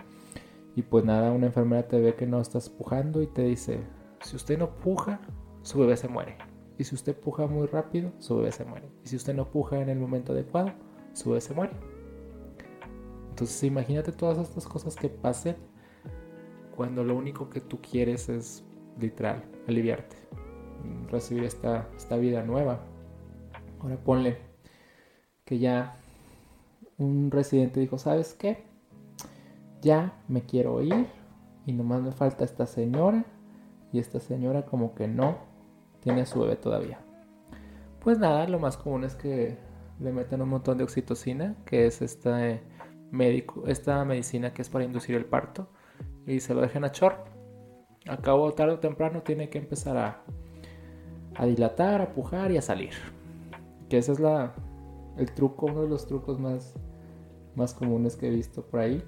Y 0.76 0.84
pues 0.84 1.04
nada, 1.06 1.32
una 1.32 1.48
enfermera 1.48 1.88
te 1.88 2.00
ve 2.00 2.16
que 2.16 2.28
no 2.28 2.40
estás 2.40 2.70
pujando 2.70 3.22
y 3.22 3.28
te 3.28 3.44
dice, 3.44 3.80
si 4.22 4.36
usted 4.36 4.58
no 4.58 4.76
puja, 4.76 5.22
su 5.64 5.80
bebé 5.80 5.98
se 5.98 6.08
muere. 6.08 6.38
Y 6.78 6.84
si 6.84 6.96
usted 6.96 7.16
puja 7.16 7.48
muy 7.48 7.68
rápido, 7.68 8.12
su 8.20 8.38
bebé 8.38 8.52
se 8.52 8.66
muere. 8.66 8.90
Y 9.04 9.08
si 9.08 9.16
usted 9.16 9.36
no 9.36 9.50
puja 9.50 9.80
en 9.80 9.90
el 9.90 10.00
momento 10.00 10.34
adecuado, 10.34 10.72
su 11.14 11.30
bebé 11.30 11.42
se 11.42 11.54
muere. 11.54 11.74
Entonces 13.30 13.64
imagínate 13.64 14.12
todas 14.12 14.38
estas 14.38 14.68
cosas 14.68 14.96
que 14.96 15.10
pasen 15.10 15.56
cuando 16.76 17.04
lo 17.04 17.16
único 17.16 17.50
que 17.50 17.62
tú 17.62 17.80
quieres 17.82 18.30
es 18.30 18.64
literal, 19.00 19.44
aliviarte, 19.68 20.16
recibir 21.10 21.44
esta, 21.44 21.88
esta 21.96 22.18
vida 22.18 22.44
nueva. 22.44 22.80
Ahora 23.80 23.98
ponle 23.98 24.38
que 25.46 25.60
ya 25.60 25.98
un 26.98 27.32
residente 27.32 27.80
dijo, 27.80 27.98
¿sabes 27.98 28.34
qué? 28.34 28.64
Ya 29.82 30.22
me 30.28 30.44
quiero 30.44 30.82
ir 30.82 31.08
y 31.66 31.74
nomás 31.74 32.02
me 32.02 32.12
falta 32.12 32.44
esta 32.44 32.66
señora 32.66 33.26
y 33.92 34.00
esta 34.00 34.20
señora 34.20 34.66
como 34.66 34.94
que 34.96 35.08
no 35.08 35.51
tiene 36.02 36.22
a 36.22 36.26
su 36.26 36.40
bebé 36.42 36.58
todavía. 36.58 37.00
Pues 38.00 38.20
nada, 38.20 38.48
lo 38.48 38.60
más 38.60 38.78
común 38.78 39.04
es 39.04 39.16
que 39.16 39.58
le 40.00 40.12
metan 40.12 40.42
un 40.42 40.50
montón 40.50 40.78
de 40.78 40.84
oxitocina, 40.84 41.56
que 41.66 41.86
es 41.86 42.02
esta, 42.02 42.48
eh, 42.48 42.62
médico, 43.12 43.64
esta 43.68 44.04
medicina 44.06 44.54
que 44.54 44.62
es 44.62 44.70
para 44.70 44.86
inducir 44.86 45.16
el 45.16 45.26
parto, 45.26 45.70
y 46.26 46.40
se 46.40 46.54
lo 46.54 46.62
dejen 46.62 46.84
a 46.84 46.92
chorro. 46.92 47.24
Acabo 48.08 48.52
tarde 48.54 48.74
o 48.74 48.80
temprano 48.80 49.22
tiene 49.22 49.50
que 49.50 49.60
empezar 49.60 49.98
a, 49.98 50.24
a 51.36 51.46
dilatar, 51.46 52.02
a 52.02 52.14
pujar 52.14 52.52
y 52.52 52.58
a 52.58 52.62
salir. 52.62 52.94
Que 53.90 54.00
ese 54.00 54.14
es 54.14 54.20
la, 54.20 54.54
el 55.18 55.32
truco, 55.34 55.68
uno 55.68 55.84
de 55.84 55.90
los 55.90 56.08
trucos 56.08 56.40
más, 56.40 56.74
más 57.56 57.74
comunes 57.74 58.16
que 58.16 58.28
he 58.28 58.32
visto 58.32 58.64
por 58.64 58.80
ahí. 58.80 59.04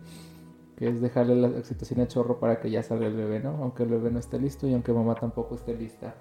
Que 0.78 0.90
es 0.90 1.02
dejarle 1.02 1.36
la 1.36 1.48
oxitocina 1.48 2.04
a 2.04 2.08
chorro 2.08 2.40
para 2.40 2.60
que 2.60 2.70
ya 2.70 2.84
salga 2.84 3.08
el 3.08 3.16
bebé, 3.16 3.40
¿no? 3.40 3.58
Aunque 3.62 3.84
el 3.84 3.90
bebé 3.90 4.12
no 4.12 4.20
esté 4.20 4.40
listo 4.40 4.68
y 4.68 4.74
aunque 4.74 4.92
mamá 4.92 5.16
tampoco 5.16 5.56
esté 5.56 5.76
lista. 5.76 6.16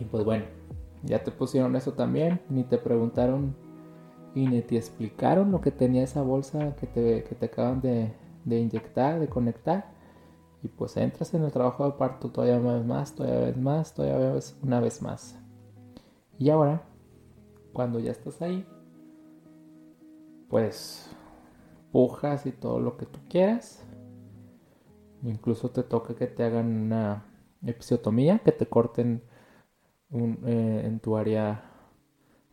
Y 0.00 0.04
pues 0.04 0.24
bueno, 0.24 0.46
ya 1.04 1.22
te 1.22 1.30
pusieron 1.30 1.76
eso 1.76 1.92
también, 1.92 2.40
ni 2.48 2.64
te 2.64 2.78
preguntaron 2.78 3.54
y 4.34 4.46
ni 4.46 4.62
te 4.62 4.76
explicaron 4.76 5.52
lo 5.52 5.60
que 5.60 5.70
tenía 5.70 6.02
esa 6.02 6.22
bolsa 6.22 6.74
que 6.76 6.86
te, 6.86 7.24
que 7.24 7.34
te 7.34 7.46
acaban 7.46 7.80
de, 7.80 8.12
de 8.44 8.58
inyectar, 8.58 9.20
de 9.20 9.28
conectar. 9.28 9.92
Y 10.62 10.68
pues 10.68 10.96
entras 10.96 11.32
en 11.34 11.42
el 11.42 11.52
trabajo 11.52 11.86
de 11.86 11.92
parto 11.92 12.30
todavía 12.30 12.58
una 12.58 12.74
vez 12.74 12.84
más, 12.84 13.14
todavía 13.14 13.40
vez 13.40 13.56
más, 13.56 13.94
todavía 13.94 14.38
una 14.62 14.80
vez 14.80 15.02
más. 15.02 15.38
Y 16.38 16.50
ahora, 16.50 16.82
cuando 17.72 17.98
ya 17.98 18.10
estás 18.10 18.40
ahí, 18.42 18.66
pues 20.48 21.10
pujas 21.92 22.46
y 22.46 22.52
todo 22.52 22.80
lo 22.80 22.96
que 22.96 23.06
tú 23.06 23.18
quieras. 23.28 23.84
Incluso 25.22 25.70
te 25.70 25.82
toca 25.82 26.14
que 26.14 26.26
te 26.26 26.44
hagan 26.44 26.66
una 26.66 27.24
episiotomía, 27.64 28.38
que 28.38 28.52
te 28.52 28.66
corten 28.66 29.22
eh, 30.12 30.82
en 30.84 31.00
tu 31.00 31.16
área, 31.16 31.62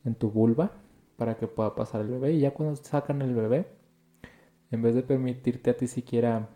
en 0.06 0.16
tu 0.16 0.30
vulva, 0.30 0.72
para 1.18 1.38
que 1.38 1.48
pueda 1.48 1.76
pasar 1.76 2.02
el 2.02 2.08
bebé. 2.08 2.34
Y 2.34 2.40
ya 2.40 2.54
cuando 2.54 2.76
sacan 2.76 3.22
el 3.22 3.34
bebé, 3.34 3.68
en 4.72 4.82
vez 4.82 4.96
de 4.96 5.04
permitirte 5.04 5.70
a 5.72 5.78
ti 5.78 5.88
siquiera 5.88 6.50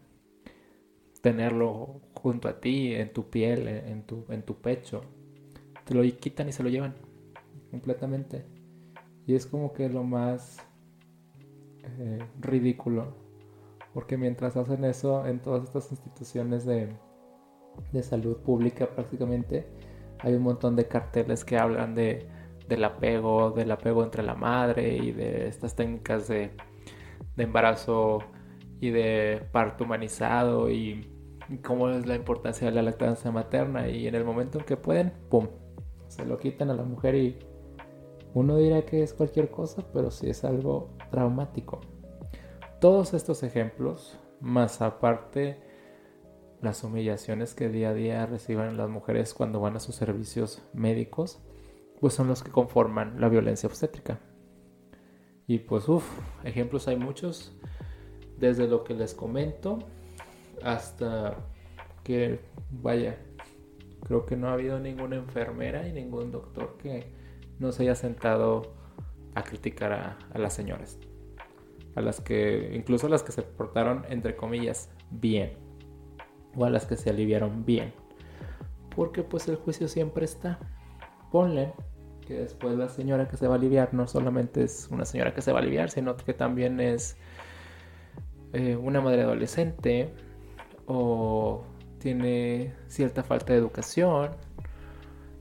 tenerlo 1.21 2.01
junto 2.13 2.47
a 2.47 2.59
ti, 2.59 2.93
en 2.93 3.13
tu 3.13 3.29
piel, 3.29 3.67
en 3.67 4.03
tu, 4.03 4.25
en 4.29 4.43
tu 4.43 4.55
pecho, 4.55 5.01
te 5.85 5.93
lo 5.93 6.03
quitan 6.17 6.49
y 6.49 6.51
se 6.51 6.63
lo 6.63 6.69
llevan 6.69 6.95
completamente. 7.69 8.45
Y 9.27 9.35
es 9.35 9.45
como 9.45 9.73
que 9.73 9.89
lo 9.89 10.03
más 10.03 10.57
eh, 11.99 12.19
ridículo. 12.39 13.15
Porque 13.93 14.17
mientras 14.17 14.55
hacen 14.55 14.85
eso 14.85 15.25
en 15.25 15.41
todas 15.41 15.63
estas 15.63 15.91
instituciones 15.91 16.65
de, 16.65 16.89
de 17.91 18.03
salud 18.03 18.37
pública 18.37 18.89
prácticamente, 18.89 19.67
hay 20.23 20.33
un 20.33 20.43
montón 20.43 20.75
de 20.75 20.87
carteles 20.87 21.43
que 21.43 21.57
hablan 21.57 21.95
de, 21.95 22.27
del 22.67 22.83
apego, 22.83 23.51
del 23.51 23.71
apego 23.71 24.03
entre 24.03 24.23
la 24.23 24.35
madre 24.35 24.95
y 24.97 25.11
de 25.11 25.47
estas 25.47 25.75
técnicas 25.75 26.27
de, 26.27 26.51
de 27.35 27.43
embarazo 27.43 28.19
y 28.79 28.89
de 28.89 29.41
parto 29.51 29.83
humanizado 29.83 30.69
y, 30.69 31.07
cómo 31.63 31.89
es 31.89 32.07
la 32.07 32.15
importancia 32.15 32.67
de 32.67 32.73
la 32.73 32.81
lactancia 32.81 33.29
materna 33.29 33.89
y 33.89 34.07
en 34.07 34.15
el 34.15 34.23
momento 34.23 34.57
en 34.57 34.63
que 34.63 34.77
pueden, 34.77 35.11
¡pum! 35.29 35.47
Se 36.07 36.25
lo 36.25 36.37
quitan 36.37 36.69
a 36.69 36.73
la 36.73 36.83
mujer 36.83 37.15
y 37.15 37.39
uno 38.33 38.55
dirá 38.55 38.83
que 38.83 39.03
es 39.03 39.13
cualquier 39.13 39.51
cosa, 39.51 39.83
pero 39.93 40.11
sí 40.11 40.29
es 40.29 40.45
algo 40.45 40.95
traumático. 41.09 41.81
Todos 42.79 43.13
estos 43.13 43.43
ejemplos, 43.43 44.17
más 44.39 44.81
aparte 44.81 45.61
las 46.61 46.83
humillaciones 46.83 47.55
que 47.55 47.69
día 47.69 47.89
a 47.89 47.93
día 47.93 48.25
reciben 48.25 48.77
las 48.77 48.89
mujeres 48.89 49.33
cuando 49.33 49.59
van 49.59 49.75
a 49.75 49.79
sus 49.79 49.95
servicios 49.95 50.61
médicos, 50.73 51.41
pues 51.99 52.13
son 52.13 52.27
los 52.27 52.43
que 52.43 52.51
conforman 52.51 53.19
la 53.19 53.29
violencia 53.29 53.67
obstétrica. 53.67 54.19
Y 55.47 55.59
pues, 55.59 55.89
uff, 55.89 56.07
ejemplos 56.43 56.87
hay 56.87 56.97
muchos, 56.97 57.57
desde 58.37 58.67
lo 58.67 58.83
que 58.83 58.93
les 58.93 59.13
comento 59.13 59.79
hasta 60.63 61.35
que, 62.03 62.39
vaya, 62.69 63.17
creo 64.03 64.25
que 64.25 64.35
no 64.35 64.49
ha 64.49 64.53
habido 64.53 64.79
ninguna 64.79 65.15
enfermera 65.15 65.87
y 65.87 65.93
ningún 65.93 66.31
doctor 66.31 66.77
que 66.77 67.11
no 67.59 67.71
se 67.71 67.83
haya 67.83 67.95
sentado 67.95 68.73
a 69.33 69.43
criticar 69.43 69.93
a, 69.93 70.19
a 70.31 70.37
las 70.37 70.53
señoras. 70.53 70.99
A 71.95 72.01
las 72.01 72.21
que, 72.21 72.71
incluso 72.75 73.07
a 73.07 73.09
las 73.09 73.23
que 73.23 73.31
se 73.31 73.41
portaron, 73.41 74.05
entre 74.09 74.35
comillas, 74.35 74.89
bien. 75.09 75.70
O 76.55 76.65
a 76.65 76.69
las 76.69 76.85
que 76.85 76.97
se 76.97 77.09
aliviaron 77.09 77.65
bien. 77.65 77.93
Porque 78.95 79.23
pues 79.23 79.47
el 79.47 79.55
juicio 79.55 79.87
siempre 79.87 80.25
está. 80.25 80.59
Ponle 81.31 81.73
que 82.27 82.35
después 82.35 82.75
la 82.75 82.89
señora 82.89 83.27
que 83.27 83.37
se 83.37 83.47
va 83.47 83.55
a 83.55 83.57
aliviar 83.57 83.93
no 83.93 84.07
solamente 84.07 84.63
es 84.63 84.87
una 84.91 85.05
señora 85.05 85.33
que 85.33 85.41
se 85.41 85.51
va 85.51 85.59
a 85.59 85.61
aliviar, 85.61 85.89
sino 85.89 86.15
que 86.15 86.33
también 86.33 86.79
es 86.79 87.17
eh, 88.53 88.75
una 88.75 89.01
madre 89.01 89.23
adolescente 89.23 90.13
o 90.85 91.63
tiene 91.99 92.73
cierta 92.87 93.23
falta 93.23 93.53
de 93.53 93.59
educación 93.59 94.31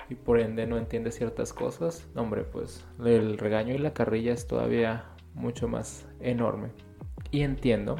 y 0.09 0.15
por 0.15 0.41
ende 0.41 0.67
no 0.67 0.77
entiende 0.77 1.13
ciertas 1.13 1.53
cosas, 1.53 2.07
hombre, 2.17 2.43
pues 2.43 2.85
el 3.05 3.39
regaño 3.39 3.75
y 3.75 3.79
la 3.79 3.95
carrilla 3.95 4.33
es 4.33 4.47
todavía 4.47 5.05
mucho 5.35 5.69
más 5.69 6.07
enorme. 6.21 6.71
Y 7.31 7.43
entiendo, 7.43 7.97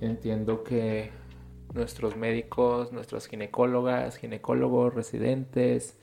entiendo 0.00 0.62
que 0.62 1.10
nuestros 1.72 2.16
médicos, 2.16 2.92
nuestras 2.92 3.26
ginecólogas, 3.26 4.16
ginecólogos, 4.16 4.94
residentes, 4.94 5.98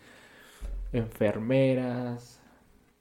enfermeras, 0.92 2.40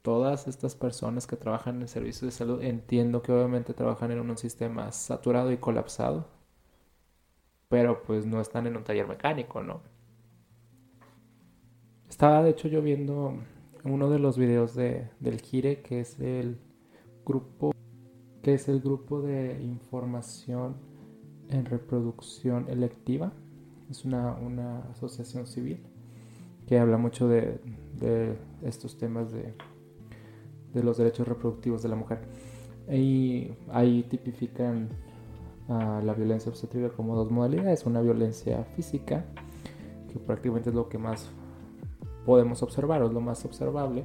todas 0.03 0.47
estas 0.49 0.75
personas 0.75 1.27
que 1.27 1.37
trabajan 1.37 1.81
en 1.81 1.89
servicios 1.89 2.23
de 2.23 2.31
salud, 2.31 2.63
entiendo 2.63 3.23
que 3.23 3.33
obviamente 3.33 3.75
trabajan 3.75 4.11
en 4.13 4.21
un 4.21 4.37
sistema 4.37 4.93
saturado 4.93 5.53
y 5.53 5.57
colapsado, 5.57 6.29
pero 7.69 8.03
pues 8.03 8.27
no 8.27 8.41
están 8.41 8.67
en 8.67 8.77
un 8.77 8.85
taller 8.85 9.09
mecánico, 9.09 9.63
¿no? 9.63 9.81
Estaba 12.09 12.43
de 12.43 12.51
hecho 12.51 12.69
yo 12.69 12.83
viendo 12.83 13.35
uno 13.85 14.11
de 14.11 14.19
los 14.19 14.39
videos 14.39 14.75
de, 14.75 15.11
del 15.21 15.41
GIRE, 15.41 15.83
que 15.83 16.01
es 16.01 16.19
el 16.21 16.59
grupo, 17.25 17.73
que 18.43 18.55
es 18.55 18.69
el 18.69 18.81
grupo 18.81 19.21
de 19.21 19.61
información 19.61 20.77
en 21.51 21.65
reproducción 21.65 22.69
electiva. 22.69 23.33
Es 23.91 24.05
una, 24.05 24.35
una 24.35 24.81
asociación 24.91 25.47
civil 25.47 25.81
que 26.67 26.79
habla 26.79 26.99
mucho 26.99 27.29
de, 27.29 27.61
de 27.99 28.37
estos 28.63 28.99
temas 28.99 29.33
de, 29.33 29.55
de, 30.75 30.83
los 30.83 30.99
derechos 30.99 31.29
reproductivos 31.29 31.83
de 31.83 31.89
la 31.89 31.97
mujer. 31.97 32.21
Y 32.91 33.53
ahí 33.71 34.05
tipifican 34.09 34.89
a 35.69 36.01
la 36.03 36.15
violencia 36.15 36.51
obstétrica 36.51 36.91
como 36.91 37.17
dos 37.17 37.31
modalidades. 37.31 37.87
Una 37.87 38.01
violencia 38.01 38.65
física, 38.77 39.25
que 40.13 40.19
prácticamente 40.19 40.71
es 40.71 40.75
lo 40.75 40.89
que 40.89 40.99
más 40.99 41.31
podemos 42.25 42.63
observar, 42.63 43.03
o 43.03 43.07
es 43.07 43.13
lo 43.13 43.21
más 43.21 43.45
observable, 43.45 44.05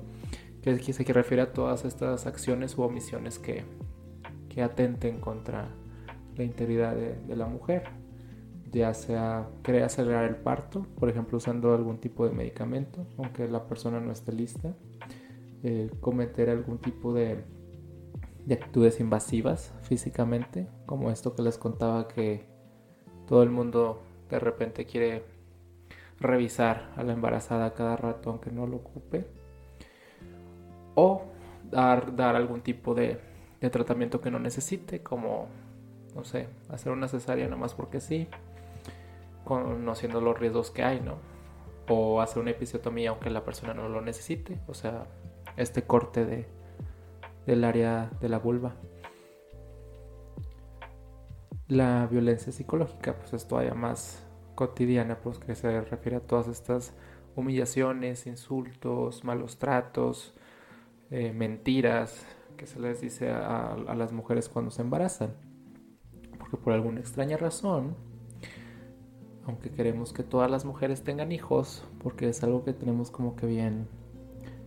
que 0.62 0.77
se 0.93 1.03
refiere 1.03 1.41
a 1.41 1.53
todas 1.53 1.86
estas 1.86 2.27
acciones 2.27 2.77
u 2.77 2.83
omisiones 2.83 3.39
que, 3.39 3.63
que 4.48 4.62
atenten 4.62 5.19
contra 5.19 5.69
la 6.36 6.44
integridad 6.44 6.96
de, 6.96 7.16
de 7.16 7.36
la 7.36 7.46
mujer. 7.46 7.84
Ya 8.72 8.94
sea 8.94 9.50
querer 9.64 9.84
acelerar 9.84 10.26
el 10.26 10.38
parto, 10.38 10.86
por 10.98 11.10
ejemplo 11.10 11.38
usando 11.38 11.74
algún 11.74 11.98
tipo 11.98 12.26
de 12.26 12.34
medicamento, 12.34 13.06
aunque 13.18 13.48
la 13.48 13.68
persona 13.68 14.00
no 14.00 14.14
esté 14.14 14.32
lista, 14.32 14.74
eh, 15.64 15.92
cometer 16.00 16.50
algún 16.50 16.80
tipo 16.80 17.14
de, 17.14 17.44
de 18.46 18.54
actitudes 18.54 19.00
invasivas 19.00 19.74
físicamente, 19.84 20.68
como 20.86 21.12
esto 21.12 21.36
que 21.36 21.44
les 21.44 21.58
contaba 21.58 22.08
que 22.08 22.48
todo 23.28 23.44
el 23.44 23.50
mundo 23.52 24.02
de 24.30 24.40
repente 24.40 24.86
quiere 24.86 25.24
revisar 26.20 26.94
a 26.96 27.04
la 27.04 27.14
embarazada 27.14 27.74
cada 27.74 27.96
rato 27.96 28.30
aunque 28.30 28.52
no 28.52 28.66
lo 28.66 28.78
ocupe, 28.78 29.28
o 30.96 31.24
dar, 31.70 32.16
dar 32.16 32.36
algún 32.36 32.62
tipo 32.62 32.96
de, 32.96 33.20
de 33.60 33.70
tratamiento 33.70 34.20
que 34.20 34.32
no 34.32 34.40
necesite, 34.40 35.04
como, 35.04 35.48
no 36.15 36.24
sé, 36.24 36.48
hacer 36.70 36.91
una 36.91 37.08
cesárea 37.08 37.46
nada 37.46 37.58
más 37.58 37.74
porque 37.74 38.00
sí, 38.00 38.27
conociendo 39.44 40.22
los 40.22 40.38
riesgos 40.38 40.72
que 40.72 40.84
hay, 40.84 41.00
¿no? 41.00 41.15
O 41.89 42.22
hacer 42.22 42.41
una 42.41 42.51
episiotomía 42.51 43.10
aunque 43.10 43.30
la 43.30 43.44
persona 43.44 43.74
no 43.74 43.89
lo 43.89 44.01
necesite, 44.01 44.60
o 44.68 44.74
sea, 44.74 45.08
este 45.58 45.84
corte 45.84 46.25
de, 46.25 46.48
del 47.46 47.63
área 47.63 48.10
de 48.20 48.30
la 48.30 48.39
vulva. 48.39 48.75
La 51.68 52.08
violencia 52.08 52.51
psicológica 52.51 53.15
pues 53.15 53.34
es 53.34 53.48
todavía 53.48 53.74
más 53.74 54.25
cotidiana, 54.56 55.18
pues 55.22 55.39
que 55.39 55.56
se 55.56 55.82
refiere 55.82 56.18
a 56.18 56.22
todas 56.22 56.48
estas 56.48 56.94
humillaciones, 57.36 58.27
insultos, 58.27 59.24
malos 59.24 59.58
tratos, 59.58 60.34
eh, 61.10 61.32
mentiras 61.32 62.25
que 62.58 62.68
se 62.68 62.80
les 62.80 63.00
dice 63.00 63.32
a 63.32 63.75
las 63.96 64.12
mujeres 64.12 64.50
cuando 64.50 64.70
se 64.70 64.82
embarazan. 64.82 65.50
Porque 66.51 66.65
por 66.65 66.74
alguna 66.74 67.00
extraña 67.00 67.38
razón, 67.38 67.96
aunque 69.46 69.72
queremos 69.72 70.12
que 70.12 70.24
todas 70.24 70.51
las 70.51 70.65
mujeres 70.65 71.01
tengan 71.01 71.31
hijos, 71.31 71.86
porque 72.03 72.27
es 72.27 72.43
algo 72.43 72.65
que 72.65 72.74
tenemos 72.74 73.10
como 73.10 73.38
que 73.38 73.48
bien 73.48 73.88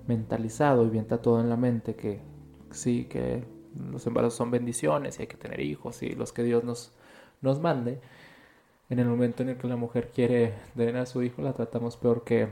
mentalizado 0.07 0.87
y 0.87 0.89
bien 0.89 1.07
todo 1.07 1.41
en 1.41 1.51
la 1.51 1.59
mente, 1.59 1.95
que 1.95 2.21
sí, 2.71 3.05
que 3.05 3.45
los 3.91 4.07
embarazos 4.07 4.35
son 4.35 4.51
bendiciones 4.51 5.19
y 5.19 5.23
hay 5.23 5.29
que 5.29 5.37
tener 5.37 5.61
hijos 5.61 6.03
y 6.03 6.11
los 6.11 6.33
que 6.33 6.43
Dios 6.43 6.65
nos, 6.65 6.93
nos 7.43 7.61
mande. 7.61 8.01
En 8.89 8.99
el 8.99 9.07
momento 9.07 9.43
en 9.43 9.51
el 9.51 9.57
que 9.59 9.69
la 9.69 9.77
mujer 9.77 10.11
quiere 10.11 10.55
tener 10.75 10.97
a 10.97 11.07
su 11.07 11.23
hijo, 11.23 11.43
la 11.43 11.53
tratamos 11.53 11.97
peor 11.99 12.25
que, 12.25 12.49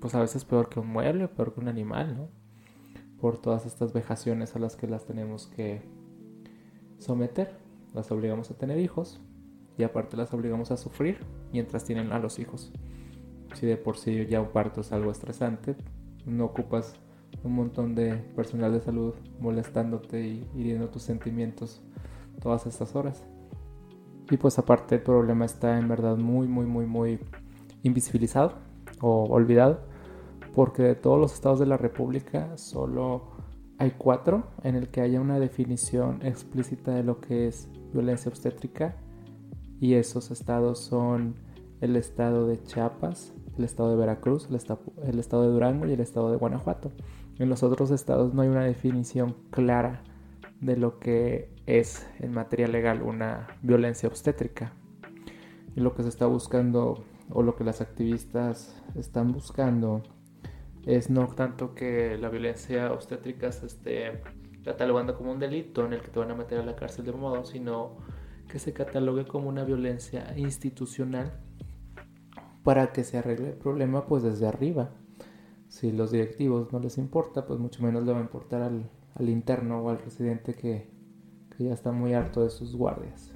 pues 0.00 0.14
a 0.14 0.20
veces 0.20 0.44
peor 0.44 0.68
que 0.68 0.80
un 0.80 0.88
mueble, 0.88 1.28
peor 1.28 1.54
que 1.54 1.60
un 1.60 1.68
animal, 1.68 2.16
¿no? 2.16 2.28
Por 3.18 3.38
todas 3.38 3.64
estas 3.66 3.92
vejaciones 3.92 4.54
a 4.56 4.58
las 4.58 4.76
que 4.76 4.86
las 4.86 5.06
tenemos 5.06 5.46
que 5.46 5.82
someter. 6.98 7.67
Las 7.98 8.12
obligamos 8.12 8.48
a 8.52 8.54
tener 8.54 8.78
hijos 8.78 9.20
y 9.76 9.82
aparte 9.82 10.16
las 10.16 10.32
obligamos 10.32 10.70
a 10.70 10.76
sufrir 10.76 11.18
mientras 11.52 11.82
tienen 11.82 12.12
a 12.12 12.20
los 12.20 12.38
hijos. 12.38 12.72
Si 13.54 13.66
de 13.66 13.76
por 13.76 13.96
sí 13.96 14.24
ya 14.26 14.40
un 14.40 14.50
parto 14.50 14.82
es 14.82 14.92
algo 14.92 15.10
estresante, 15.10 15.74
no 16.24 16.44
ocupas 16.44 16.94
un 17.42 17.56
montón 17.56 17.96
de 17.96 18.14
personal 18.14 18.72
de 18.72 18.80
salud 18.80 19.14
molestándote 19.40 20.24
y 20.24 20.48
hiriendo 20.54 20.90
tus 20.90 21.02
sentimientos 21.02 21.82
todas 22.40 22.66
estas 22.66 22.94
horas. 22.94 23.24
Y 24.30 24.36
pues 24.36 24.60
aparte 24.60 24.94
el 24.94 25.02
problema 25.02 25.44
está 25.44 25.76
en 25.76 25.88
verdad 25.88 26.16
muy, 26.16 26.46
muy, 26.46 26.66
muy, 26.66 26.86
muy 26.86 27.18
invisibilizado 27.82 28.52
o 29.00 29.24
olvidado, 29.24 29.80
porque 30.54 30.84
de 30.84 30.94
todos 30.94 31.18
los 31.18 31.34
estados 31.34 31.58
de 31.58 31.66
la 31.66 31.78
República 31.78 32.56
solo 32.58 33.32
hay 33.76 33.90
cuatro 33.98 34.44
en 34.62 34.76
el 34.76 34.86
que 34.86 35.00
haya 35.00 35.20
una 35.20 35.40
definición 35.40 36.24
explícita 36.24 36.92
de 36.92 37.02
lo 37.02 37.20
que 37.20 37.48
es 37.48 37.68
violencia 37.92 38.28
obstétrica 38.28 38.96
y 39.80 39.94
esos 39.94 40.30
estados 40.30 40.80
son 40.80 41.36
el 41.80 41.96
estado 41.96 42.46
de 42.46 42.62
Chiapas, 42.62 43.32
el 43.56 43.64
estado 43.64 43.90
de 43.90 43.96
Veracruz, 43.96 44.48
el 44.48 44.56
estado, 44.56 45.42
de 45.42 45.48
Durango 45.48 45.86
y 45.86 45.92
el 45.92 46.00
estado 46.00 46.30
de 46.30 46.36
Guanajuato. 46.36 46.92
En 47.38 47.48
los 47.48 47.62
otros 47.62 47.90
estados 47.90 48.34
no 48.34 48.42
hay 48.42 48.48
una 48.48 48.64
definición 48.64 49.36
clara 49.50 50.02
de 50.60 50.76
lo 50.76 50.98
que 50.98 51.54
es 51.66 52.06
en 52.18 52.32
materia 52.32 52.66
legal 52.66 53.02
una 53.02 53.46
violencia 53.62 54.08
obstétrica. 54.08 54.72
Y 55.76 55.80
lo 55.80 55.94
que 55.94 56.02
se 56.02 56.08
está 56.08 56.26
buscando 56.26 57.04
o 57.30 57.42
lo 57.42 57.54
que 57.54 57.62
las 57.62 57.80
activistas 57.80 58.82
están 58.96 59.32
buscando 59.32 60.02
es 60.86 61.10
no 61.10 61.28
tanto 61.28 61.74
que 61.74 62.16
la 62.18 62.28
violencia 62.28 62.92
obstétrica 62.92 63.52
se 63.52 63.66
esté 63.66 64.22
catalogando 64.68 65.16
como 65.16 65.32
un 65.32 65.38
delito 65.38 65.86
en 65.86 65.94
el 65.94 66.02
que 66.02 66.08
te 66.08 66.18
van 66.18 66.30
a 66.30 66.34
meter 66.34 66.60
a 66.60 66.64
la 66.64 66.76
cárcel 66.76 67.06
de 67.06 67.12
modo, 67.12 67.44
sino 67.46 67.96
que 68.48 68.58
se 68.58 68.74
catalogue 68.74 69.26
como 69.26 69.48
una 69.48 69.64
violencia 69.64 70.34
institucional 70.36 71.32
para 72.64 72.92
que 72.92 73.02
se 73.02 73.16
arregle 73.16 73.48
el 73.48 73.56
problema 73.56 74.06
pues 74.06 74.22
desde 74.22 74.46
arriba. 74.46 74.90
Si 75.68 75.90
los 75.90 76.10
directivos 76.10 76.70
no 76.70 76.80
les 76.80 76.98
importa, 76.98 77.46
pues 77.46 77.58
mucho 77.58 77.82
menos 77.82 78.04
le 78.04 78.12
va 78.12 78.18
a 78.18 78.22
importar 78.22 78.60
al, 78.60 78.90
interno 79.28 79.80
o 79.80 79.88
al 79.88 79.98
residente 79.98 80.54
que, 80.54 80.90
que 81.56 81.64
ya 81.64 81.72
está 81.72 81.90
muy 81.90 82.12
harto 82.12 82.42
de 82.42 82.50
sus 82.50 82.76
guardias. 82.76 83.34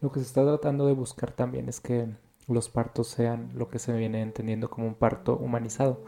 Lo 0.00 0.12
que 0.12 0.20
se 0.20 0.26
está 0.26 0.44
tratando 0.44 0.86
de 0.86 0.92
buscar 0.92 1.32
también 1.32 1.68
es 1.68 1.80
que 1.80 2.08
los 2.46 2.68
partos 2.68 3.08
sean 3.08 3.50
lo 3.54 3.68
que 3.68 3.80
se 3.80 3.92
viene 3.96 4.22
entendiendo 4.22 4.70
como 4.70 4.86
un 4.86 4.94
parto 4.94 5.36
humanizado. 5.36 6.04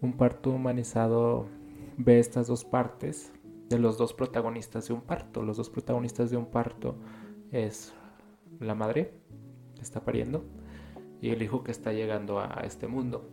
Un 0.00 0.14
parto 0.14 0.50
humanizado 0.50 1.46
ve 1.96 2.18
estas 2.18 2.46
dos 2.46 2.64
partes 2.64 3.32
de 3.68 3.78
los 3.78 3.98
dos 3.98 4.12
protagonistas 4.14 4.88
de 4.88 4.94
un 4.94 5.00
parto. 5.00 5.42
Los 5.42 5.56
dos 5.56 5.70
protagonistas 5.70 6.30
de 6.30 6.36
un 6.36 6.46
parto 6.46 6.96
es 7.52 7.92
la 8.60 8.74
madre 8.74 9.12
que 9.74 9.82
está 9.82 10.04
pariendo 10.04 10.44
y 11.20 11.30
el 11.30 11.42
hijo 11.42 11.64
que 11.64 11.72
está 11.72 11.92
llegando 11.92 12.40
a 12.40 12.62
este 12.64 12.86
mundo. 12.86 13.28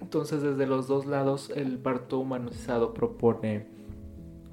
Entonces 0.00 0.42
desde 0.42 0.66
los 0.66 0.86
dos 0.88 1.06
lados 1.06 1.50
el 1.54 1.78
parto 1.78 2.18
humanizado 2.18 2.94
propone 2.94 3.66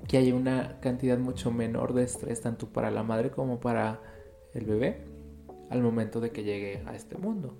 que 0.08 0.18
haya 0.18 0.36
una 0.36 0.80
cantidad 0.82 1.18
mucho 1.18 1.52
menor 1.52 1.94
de 1.94 2.04
estrés 2.04 2.42
tanto 2.42 2.68
para 2.68 2.92
la 2.92 3.04
madre 3.04 3.32
como 3.32 3.60
para 3.60 4.02
el 4.54 4.66
bebé 4.66 5.04
al 5.70 5.82
momento 5.82 6.20
de 6.20 6.32
que 6.32 6.44
llegue 6.44 6.84
a 6.86 6.96
este 6.96 7.18
mundo. 7.18 7.58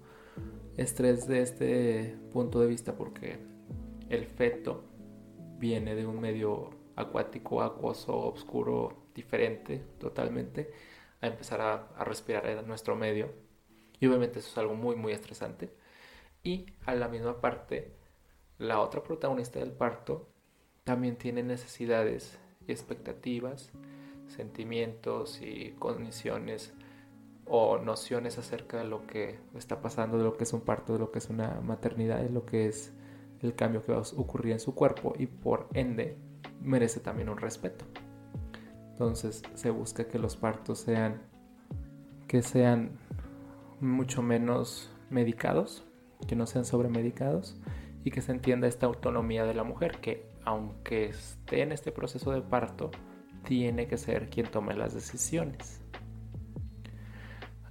Estrés 0.78 1.28
de 1.28 1.42
este 1.42 2.18
punto 2.34 2.60
de 2.60 2.68
vista 2.68 2.96
porque 2.96 3.40
el 4.10 4.26
feto 4.26 4.84
viene 5.58 5.96
de 5.96 6.06
un 6.06 6.20
medio 6.20 6.70
acuático, 6.96 7.62
acuoso, 7.62 8.18
oscuro, 8.18 9.08
diferente 9.14 9.78
totalmente, 10.00 10.72
a 11.22 11.28
empezar 11.28 11.62
a, 11.62 12.04
respirar 12.04 12.48
en 12.48 12.68
nuestro 12.68 12.96
medio. 12.96 13.34
Y 14.00 14.08
obviamente 14.08 14.40
eso 14.40 14.50
es 14.50 14.58
algo 14.58 14.76
muy, 14.76 14.96
muy 14.96 15.14
estresante. 15.14 15.74
Y 16.44 16.68
a 16.86 16.94
la 16.96 17.08
misma 17.08 17.42
parte, 17.42 17.94
la 18.58 18.80
otra 18.80 19.04
protagonista 19.04 19.60
del 19.60 19.72
parto 19.72 20.30
también 20.84 21.18
tiene 21.18 21.44
necesidades 21.44 22.38
y 22.68 22.72
expectativas, 22.72 23.72
sentimientos 24.28 25.42
y 25.42 25.72
condiciones 25.80 26.74
o 27.46 27.78
nociones 27.78 28.38
acerca 28.38 28.78
de 28.78 28.86
lo 28.86 29.06
que 29.08 29.40
está 29.56 29.82
pasando, 29.82 30.18
de 30.18 30.24
lo 30.24 30.38
que 30.38 30.44
es 30.44 30.54
un 30.54 30.62
parto, 30.62 30.94
de 30.94 31.00
lo 31.00 31.12
que 31.12 31.20
es 31.20 31.30
una 31.30 31.62
maternidad, 31.62 32.20
de 32.20 32.30
lo 32.30 32.46
que 32.46 32.68
es 32.68 32.94
el 33.46 33.56
cambio 33.56 33.84
que 33.84 33.92
va 33.92 34.00
a 34.00 34.04
ocurrir 34.18 34.54
en 34.54 34.60
su 34.60 34.76
cuerpo 34.76 35.14
y 35.18 35.28
por 35.28 35.68
ende 35.74 36.18
merece 36.62 37.00
también 37.00 37.30
un 37.30 37.38
respeto. 37.38 37.86
Entonces 38.92 39.42
se 39.56 39.70
busca 39.70 40.08
que 40.08 40.20
los 40.20 40.36
partos 40.36 40.80
sean 40.80 41.22
que 42.28 42.42
sean 42.42 42.98
mucho 43.80 44.22
menos 44.22 44.92
medicados, 45.10 45.86
que 46.28 46.36
no 46.36 46.46
sean 46.46 46.66
sobremedicados 46.66 47.60
y 48.04 48.12
que 48.12 48.22
se 48.22 48.32
entienda 48.32 48.68
esta 48.68 48.86
autonomía 48.86 49.46
de 49.46 49.54
la 49.54 49.64
mujer 49.64 50.00
que 50.00 50.30
aunque 50.44 51.06
esté 51.06 51.62
en 51.62 51.72
este 51.72 51.92
proceso 51.92 52.32
de 52.32 52.42
parto, 52.42 52.92
tiene 53.44 53.88
que 53.88 53.98
ser 53.98 54.30
quien 54.30 54.48
tome 54.48 54.74
las 54.76 54.94
decisiones. 54.94 55.82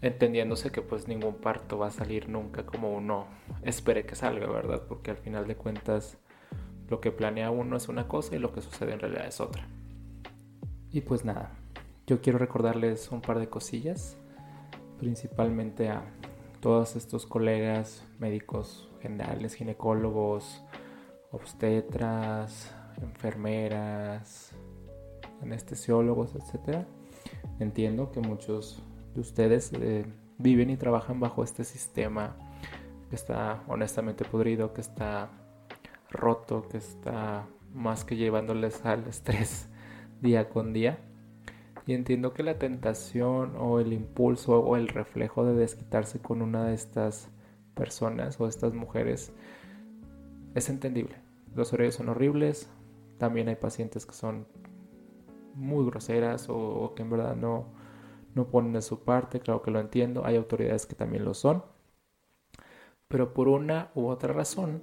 Entendiéndose 0.03 0.71
que 0.71 0.83
pues 0.83 1.09
ningún 1.09 1.37
parto 1.37 1.79
va 1.79 1.87
a 1.87 1.91
salir 1.91 2.29
nunca 2.29 2.67
como 2.67 2.93
uno 2.95 3.27
espere 3.65 4.07
que 4.07 4.15
salga, 4.15 4.47
¿verdad? 4.47 4.83
Porque 4.89 5.11
al 5.11 5.17
final 5.17 5.47
de 5.47 5.57
cuentas 5.57 6.19
lo 6.89 7.01
que 7.01 7.11
planea 7.11 7.51
uno 7.51 7.77
es 7.77 7.89
una 7.89 8.09
cosa 8.09 8.37
y 8.37 8.39
lo 8.39 8.53
que 8.53 8.61
sucede 8.61 8.93
en 8.93 9.01
realidad 9.01 9.27
es 9.27 9.41
otra. 9.41 9.67
Y 10.91 11.01
pues 11.01 11.25
nada, 11.25 11.51
yo 12.07 12.21
quiero 12.21 12.39
recordarles 12.39 13.11
un 13.11 13.21
par 13.21 13.39
de 13.39 13.49
cosillas, 13.49 14.17
principalmente 14.99 15.89
a 15.89 16.05
todos 16.61 16.97
estos 16.97 17.27
colegas 17.27 18.05
médicos 18.19 18.89
generales, 19.01 19.55
ginecólogos, 19.55 20.63
obstetras, 21.33 22.75
enfermeras, 23.03 24.53
anestesiólogos, 25.43 26.35
etc. 26.35 26.87
Entiendo 27.59 28.13
que 28.13 28.21
muchos 28.21 28.83
de 29.15 29.21
ustedes 29.21 29.73
eh, 29.75 30.07
viven 30.39 30.71
y 30.71 30.77
trabajan 30.77 31.21
bajo 31.21 31.43
este 31.43 31.65
sistema 31.65 32.37
que 33.15 33.21
está 33.21 33.63
honestamente 33.69 34.25
podrido, 34.25 34.75
que 34.75 34.81
está 34.81 35.31
roto, 36.11 36.67
que 36.69 36.79
está 36.79 37.47
más 37.73 38.05
que 38.05 38.17
llevándoles 38.17 38.85
al 38.85 39.07
estrés 39.07 39.69
día 40.21 40.49
con 40.49 40.73
día. 40.73 40.99
Y 41.87 41.95
entiendo 41.95 42.35
que 42.35 42.43
la 42.43 42.59
tentación 42.59 43.55
o 43.57 43.79
el 43.79 43.93
impulso 43.93 44.59
o 44.59 44.77
el 44.77 44.89
reflejo 44.89 45.45
de 45.45 45.55
desquitarse 45.55 46.19
con 46.19 46.43
una 46.43 46.65
de 46.65 46.75
estas 46.75 47.29
personas 47.77 48.41
o 48.41 48.49
estas 48.49 48.75
mujeres 48.75 49.33
es 50.57 50.69
entendible. 50.69 51.15
Los 51.55 51.73
horarios 51.73 51.95
son 51.95 52.09
horribles, 52.09 52.69
también 53.19 53.47
hay 53.47 53.55
pacientes 53.55 54.07
que 54.07 54.15
son 54.15 54.49
muy 55.55 55.87
groseras 55.87 56.49
o, 56.49 56.95
que 56.97 57.03
en 57.03 57.11
verdad 57.11 57.37
no, 57.37 57.67
no 58.35 58.49
ponen 58.49 58.73
de 58.73 58.83
su 58.83 59.05
parte, 59.05 59.39
claro 59.39 59.63
que 59.63 59.71
lo 59.71 59.79
entiendo, 59.79 60.27
hay 60.27 60.35
autoridades 60.35 60.85
que 60.87 60.97
también 60.97 61.25
lo 61.25 61.33
son, 61.35 61.63
pero 63.09 63.35
por 63.35 63.49
una 63.49 63.91
u 63.95 64.07
otra 64.07 64.33
razón 64.33 64.83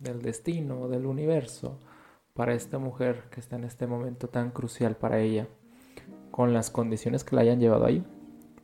del 0.00 0.22
destino, 0.22 0.88
del 0.88 1.06
universo, 1.06 1.78
para 2.34 2.54
esta 2.54 2.78
mujer 2.78 3.24
que 3.30 3.40
está 3.40 3.56
en 3.56 3.64
este 3.64 3.86
momento 3.86 4.28
tan 4.28 4.50
crucial 4.50 4.96
para 4.96 5.20
ella, 5.20 5.48
con 6.30 6.52
las 6.52 6.70
condiciones 6.70 7.22
que 7.22 7.36
la 7.36 7.42
hayan 7.42 7.60
llevado 7.60 7.86
ahí, 7.86 8.04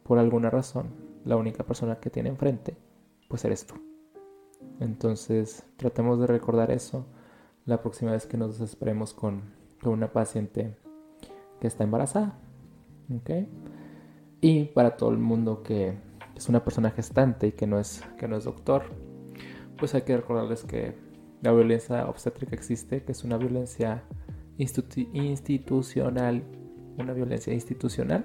por 0.03 0.19
alguna 0.19 0.51
razón, 0.51 0.89
la 1.25 1.37
única 1.37 1.65
persona 1.65 2.01
que 2.01 2.11
tiene 2.11 2.31
enfrente, 2.31 2.77
pues 3.29 3.45
eres 3.45 3.67
tú. 3.67 3.77
Entonces, 4.81 5.65
tratemos 5.77 6.19
de 6.19 6.27
recordar 6.27 6.71
eso 6.71 7.07
la 7.67 7.81
próxima 7.81 8.13
vez 8.13 8.27
que 8.27 8.37
nos 8.37 8.59
desesperemos 8.59 9.15
con, 9.15 9.43
con 9.81 9.93
una 9.93 10.13
paciente 10.13 10.77
que 11.61 11.69
está 11.69 11.85
embarazada. 11.85 12.39
¿Ok? 13.15 13.31
Y 14.41 14.65
para 14.65 14.97
todo 14.97 15.11
el 15.11 15.19
mundo 15.19 15.63
que 15.63 15.99
es 16.41 16.49
una 16.49 16.65
persona 16.65 16.91
gestante 16.91 17.49
y 17.49 17.53
que 17.53 17.67
no 17.67 17.79
es, 17.79 18.03
que 18.19 18.27
no 18.27 18.35
es 18.35 18.45
doctor, 18.45 18.85
pues 19.77 19.95
hay 19.95 20.03
que 20.03 20.17
recordarles 20.17 20.65
que 20.65 20.95
la 21.43 21.53
violencia 21.53 22.09
obstétrica 22.09 22.57
existe, 22.57 23.05
que 23.05 23.13
es 23.13 23.25
una 23.25 23.37
violencia 23.37 24.05
institucional, 24.57 26.43
una 26.97 27.13
violencia 27.13 27.53
institucional, 27.53 28.25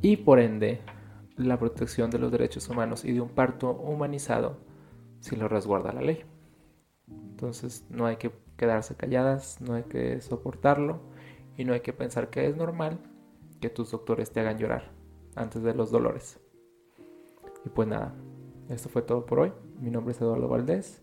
y 0.00 0.18
por 0.18 0.38
ende 0.38 0.80
la 1.36 1.58
protección 1.58 2.08
de 2.08 2.20
los 2.20 2.30
derechos 2.30 2.68
humanos 2.68 3.04
y 3.04 3.12
de 3.14 3.20
un 3.20 3.30
parto 3.30 3.72
humanizado 3.72 4.58
si 5.18 5.34
lo 5.34 5.48
resguarda 5.48 5.92
la 5.92 6.02
ley. 6.02 6.22
Entonces 7.08 7.84
no 7.90 8.06
hay 8.06 8.14
que 8.14 8.30
quedarse 8.56 8.94
calladas, 8.94 9.60
no 9.60 9.74
hay 9.74 9.82
que 9.82 10.20
soportarlo 10.20 11.00
y 11.56 11.64
no 11.64 11.72
hay 11.72 11.80
que 11.80 11.92
pensar 11.92 12.30
que 12.30 12.46
es 12.46 12.56
normal 12.56 13.00
que 13.60 13.70
tus 13.70 13.90
doctores 13.90 14.30
te 14.30 14.38
hagan 14.38 14.58
llorar 14.58 14.92
antes 15.34 15.64
de 15.64 15.74
los 15.74 15.90
dolores. 15.90 16.38
Y 17.64 17.68
pues 17.68 17.88
nada, 17.88 18.14
esto 18.68 18.88
fue 18.88 19.02
todo 19.02 19.26
por 19.26 19.40
hoy. 19.40 19.52
Mi 19.80 19.90
nombre 19.90 20.12
es 20.12 20.20
Eduardo 20.20 20.48
Valdés. 20.48 21.02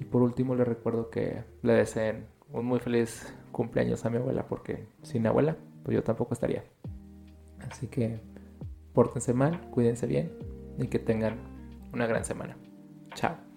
Y 0.00 0.04
por 0.04 0.22
último 0.22 0.54
les 0.54 0.66
recuerdo 0.66 1.10
que 1.10 1.44
le 1.62 1.72
deseen 1.72 2.26
un 2.52 2.66
muy 2.66 2.78
feliz 2.80 3.34
cumpleaños 3.50 4.04
a 4.04 4.10
mi 4.10 4.18
abuela 4.18 4.46
porque 4.46 4.86
sin 5.02 5.26
abuela 5.26 5.56
pues 5.82 5.94
yo 5.94 6.02
tampoco 6.02 6.34
estaría. 6.34 6.64
Así 7.70 7.86
que 7.86 8.20
pórtense 8.92 9.32
mal, 9.32 9.60
cuídense 9.70 10.06
bien 10.06 10.32
y 10.78 10.88
que 10.88 10.98
tengan 10.98 11.38
una 11.92 12.06
gran 12.06 12.24
semana. 12.24 12.56
Chao. 13.14 13.51